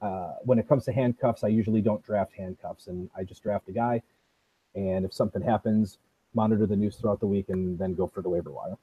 uh, 0.00 0.34
when 0.44 0.58
it 0.58 0.68
comes 0.68 0.84
to 0.84 0.92
handcuffs, 0.92 1.44
I 1.44 1.48
usually 1.48 1.80
don't 1.80 2.02
draft 2.04 2.32
handcuffs, 2.36 2.86
and 2.86 3.10
I 3.16 3.24
just 3.24 3.42
draft 3.42 3.68
a 3.68 3.72
guy. 3.72 4.02
And 4.74 5.04
if 5.04 5.12
something 5.12 5.42
happens, 5.42 5.98
monitor 6.34 6.66
the 6.66 6.76
news 6.76 6.96
throughout 6.96 7.20
the 7.20 7.26
week, 7.26 7.48
and 7.48 7.78
then 7.78 7.94
go 7.94 8.06
for 8.06 8.22
the 8.22 8.28
waiver 8.28 8.50
wire. 8.50 8.76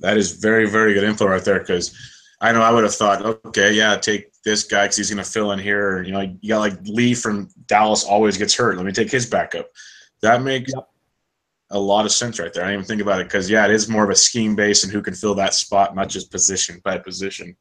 That 0.00 0.16
is 0.16 0.32
very 0.32 0.68
very 0.68 0.94
good 0.94 1.04
info 1.04 1.26
right 1.26 1.44
there 1.44 1.60
because 1.60 1.96
I 2.40 2.50
know 2.50 2.62
I 2.62 2.72
would 2.72 2.82
have 2.82 2.94
thought, 2.94 3.22
okay, 3.46 3.72
yeah, 3.72 3.96
take 3.96 4.32
this 4.42 4.64
guy 4.64 4.84
because 4.84 4.96
he's 4.96 5.10
going 5.10 5.24
to 5.24 5.30
fill 5.30 5.52
in 5.52 5.60
here. 5.60 6.02
You 6.02 6.12
know, 6.12 6.20
you 6.40 6.48
got 6.48 6.58
like 6.58 6.80
Lee 6.84 7.14
from 7.14 7.48
Dallas 7.66 8.04
always 8.04 8.36
gets 8.36 8.54
hurt. 8.54 8.76
Let 8.76 8.86
me 8.86 8.92
take 8.92 9.10
his 9.10 9.26
backup. 9.26 9.68
That 10.22 10.42
makes 10.42 10.72
yep 10.74 10.88
a 11.72 11.78
lot 11.78 12.04
of 12.04 12.12
sense 12.12 12.38
right 12.38 12.52
there. 12.52 12.64
I 12.64 12.68
didn't 12.68 12.80
even 12.80 12.88
think 12.88 13.02
about 13.02 13.20
it 13.20 13.28
because 13.28 13.50
yeah, 13.50 13.64
it 13.64 13.70
is 13.70 13.88
more 13.88 14.04
of 14.04 14.10
a 14.10 14.14
scheme 14.14 14.54
base 14.54 14.84
and 14.84 14.92
who 14.92 15.02
can 15.02 15.14
fill 15.14 15.34
that 15.34 15.54
spot, 15.54 15.96
not 15.96 16.08
just 16.08 16.30
position 16.30 16.80
by 16.84 16.98
position. 16.98 17.56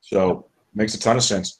So 0.00 0.49
makes 0.74 0.94
a 0.94 1.00
ton 1.00 1.16
of 1.16 1.22
sense. 1.22 1.58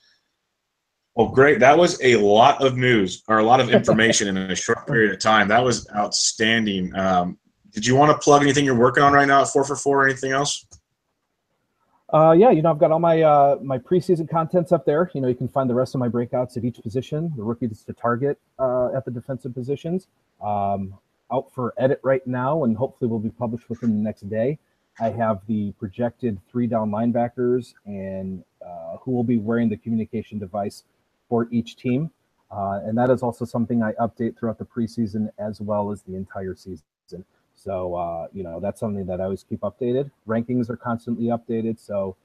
Well, 1.14 1.28
great. 1.28 1.58
That 1.60 1.76
was 1.76 2.00
a 2.02 2.16
lot 2.16 2.64
of 2.64 2.76
news 2.76 3.22
or 3.28 3.38
a 3.38 3.44
lot 3.44 3.60
of 3.60 3.70
information 3.70 4.28
in 4.28 4.36
a 4.36 4.54
short 4.54 4.86
period 4.86 5.12
of 5.12 5.20
time. 5.20 5.48
That 5.48 5.62
was 5.62 5.86
outstanding. 5.94 6.94
Um, 6.96 7.38
did 7.72 7.86
you 7.86 7.96
want 7.96 8.12
to 8.12 8.18
plug 8.18 8.42
anything 8.42 8.64
you're 8.64 8.78
working 8.78 9.02
on 9.02 9.12
right 9.12 9.26
now 9.26 9.42
at 9.42 9.48
four 9.48 9.64
for 9.64 9.76
four 9.76 10.02
or 10.02 10.08
anything 10.08 10.32
else? 10.32 10.66
Uh, 12.12 12.32
yeah, 12.32 12.50
you 12.50 12.60
know, 12.60 12.70
I've 12.70 12.78
got 12.78 12.90
all 12.90 12.98
my 12.98 13.22
uh, 13.22 13.58
my 13.62 13.78
preseason 13.78 14.28
contents 14.28 14.72
up 14.72 14.84
there. 14.84 15.10
You 15.14 15.20
know, 15.20 15.28
you 15.28 15.34
can 15.34 15.46
find 15.46 15.70
the 15.70 15.74
rest 15.74 15.94
of 15.94 16.00
my 16.00 16.08
breakouts 16.08 16.56
at 16.56 16.64
each 16.64 16.80
position, 16.82 17.32
the 17.36 17.42
rookies 17.42 17.84
to 17.84 17.92
target 17.92 18.38
uh, 18.58 18.92
at 18.96 19.04
the 19.04 19.12
defensive 19.12 19.54
positions. 19.54 20.08
Um, 20.42 20.94
out 21.32 21.52
for 21.52 21.74
edit 21.78 22.00
right 22.02 22.26
now 22.26 22.64
and 22.64 22.76
hopefully 22.76 23.10
will 23.10 23.18
be 23.18 23.30
published 23.30 23.68
within 23.68 23.90
the 23.90 24.02
next 24.02 24.28
day. 24.28 24.58
I 24.98 25.10
have 25.10 25.40
the 25.46 25.72
projected 25.78 26.38
three 26.50 26.66
down 26.66 26.90
linebackers 26.90 27.74
and 27.86 28.44
uh, 28.64 28.96
who 28.98 29.12
will 29.12 29.24
be 29.24 29.38
wearing 29.38 29.68
the 29.68 29.76
communication 29.76 30.38
device 30.38 30.84
for 31.28 31.48
each 31.50 31.76
team. 31.76 32.10
Uh, 32.50 32.80
and 32.84 32.98
that 32.98 33.10
is 33.10 33.22
also 33.22 33.44
something 33.44 33.82
I 33.82 33.92
update 33.92 34.36
throughout 34.38 34.58
the 34.58 34.64
preseason 34.64 35.30
as 35.38 35.60
well 35.60 35.90
as 35.92 36.02
the 36.02 36.16
entire 36.16 36.54
season. 36.54 36.82
So, 37.54 37.94
uh, 37.94 38.26
you 38.32 38.42
know, 38.42 38.58
that's 38.58 38.80
something 38.80 39.06
that 39.06 39.20
I 39.20 39.24
always 39.24 39.44
keep 39.44 39.60
updated. 39.60 40.10
Rankings 40.26 40.70
are 40.70 40.76
constantly 40.76 41.26
updated. 41.26 41.78
So, 41.78 42.16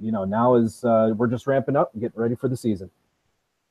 you 0.00 0.12
know, 0.12 0.24
now 0.24 0.54
is 0.54 0.84
uh, 0.84 1.12
we're 1.16 1.26
just 1.26 1.46
ramping 1.46 1.76
up 1.76 1.92
and 1.92 2.02
getting 2.02 2.20
ready 2.20 2.36
for 2.36 2.48
the 2.48 2.56
season. 2.56 2.90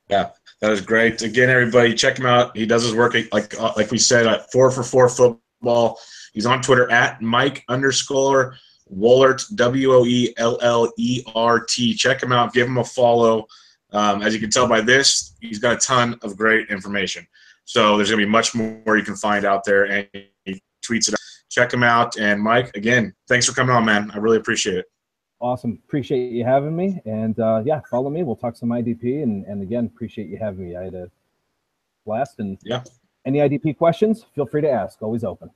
Yeah, 0.09 0.31
that 0.59 0.71
is 0.71 0.81
great. 0.81 1.21
Again, 1.21 1.49
everybody, 1.49 1.95
check 1.95 2.19
him 2.19 2.25
out. 2.25 2.55
He 2.55 2.65
does 2.65 2.83
his 2.83 2.93
work 2.93 3.15
like 3.31 3.59
like 3.59 3.89
we 3.89 3.97
said 3.97 4.27
at 4.27 4.51
four 4.51 4.69
for 4.69 4.83
four 4.83 5.09
football. 5.09 5.97
He's 6.35 6.45
on 6.45 6.61
Twitter 6.61 6.91
at 6.91 7.21
Mike 7.21 7.63
underscore 7.69 8.55
Woellert 8.93 9.55
W 9.55 9.93
O 9.93 10.05
E 10.05 10.33
L 10.37 10.59
L 10.61 10.91
E 10.97 11.23
R 11.33 11.61
T. 11.61 11.95
Check 11.95 12.21
him 12.21 12.33
out. 12.33 12.53
Give 12.53 12.67
him 12.67 12.77
a 12.77 12.83
follow. 12.83 13.47
Um, 13.91 14.21
as 14.21 14.33
you 14.33 14.41
can 14.41 14.49
tell 14.49 14.67
by 14.67 14.81
this, 14.81 15.33
he's 15.39 15.59
got 15.59 15.77
a 15.77 15.77
ton 15.77 16.19
of 16.21 16.37
great 16.37 16.69
information. 16.69 17.25
So 17.63 17.95
there's 17.95 18.09
gonna 18.09 18.21
be 18.21 18.29
much 18.29 18.53
more 18.53 18.97
you 18.97 19.03
can 19.03 19.15
find 19.15 19.45
out 19.45 19.63
there, 19.63 19.85
and 19.85 20.07
he 20.43 20.61
tweets 20.83 21.07
it. 21.07 21.13
Out. 21.13 21.19
Check 21.49 21.73
him 21.73 21.83
out. 21.83 22.17
And 22.19 22.41
Mike, 22.41 22.75
again, 22.75 23.15
thanks 23.29 23.45
for 23.45 23.53
coming 23.53 23.73
on, 23.73 23.85
man. 23.85 24.11
I 24.13 24.17
really 24.17 24.37
appreciate 24.37 24.75
it. 24.75 24.85
Awesome. 25.39 25.79
Appreciate 25.87 26.33
you 26.33 26.43
having 26.43 26.75
me. 26.75 27.01
And 27.05 27.39
uh, 27.39 27.61
yeah, 27.65 27.79
follow 27.89 28.09
me. 28.09 28.23
We'll 28.23 28.35
talk 28.35 28.57
some 28.57 28.69
IDP. 28.69 29.23
And, 29.23 29.45
and 29.45 29.61
again, 29.61 29.85
appreciate 29.85 30.27
you 30.27 30.37
having 30.37 30.67
me. 30.67 30.75
I 30.75 30.83
had 30.83 30.95
a 30.95 31.09
blast. 32.05 32.39
And 32.39 32.57
yeah, 32.63 32.83
any 33.25 33.39
IDP 33.39 33.77
questions, 33.77 34.25
feel 34.35 34.45
free 34.45 34.61
to 34.61 34.69
ask. 34.69 35.01
Always 35.01 35.23
open. 35.23 35.49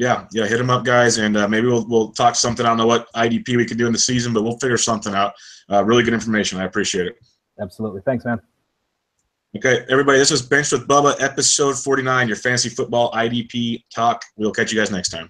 Yeah, 0.00 0.24
yeah, 0.32 0.46
hit 0.46 0.56
them 0.56 0.70
up, 0.70 0.82
guys, 0.82 1.18
and 1.18 1.36
uh, 1.36 1.46
maybe 1.46 1.66
we'll 1.66 1.86
we'll 1.86 2.10
talk 2.12 2.34
something. 2.34 2.64
I 2.64 2.70
don't 2.70 2.78
know 2.78 2.86
what 2.86 3.12
IDP 3.12 3.58
we 3.58 3.66
can 3.66 3.76
do 3.76 3.86
in 3.86 3.92
the 3.92 3.98
season, 3.98 4.32
but 4.32 4.42
we'll 4.42 4.56
figure 4.56 4.78
something 4.78 5.12
out. 5.12 5.34
Uh, 5.70 5.84
really 5.84 6.02
good 6.02 6.14
information. 6.14 6.58
I 6.58 6.64
appreciate 6.64 7.06
it. 7.06 7.16
Absolutely. 7.60 8.00
Thanks, 8.06 8.24
man. 8.24 8.40
Okay, 9.54 9.84
everybody, 9.90 10.16
this 10.16 10.30
is 10.30 10.40
Benched 10.40 10.72
with 10.72 10.88
Bubba, 10.88 11.20
episode 11.20 11.76
49, 11.76 12.28
your 12.28 12.36
fantasy 12.38 12.70
football 12.70 13.12
IDP 13.12 13.84
talk. 13.94 14.24
We'll 14.38 14.52
catch 14.52 14.72
you 14.72 14.78
guys 14.78 14.90
next 14.90 15.10
time. 15.10 15.28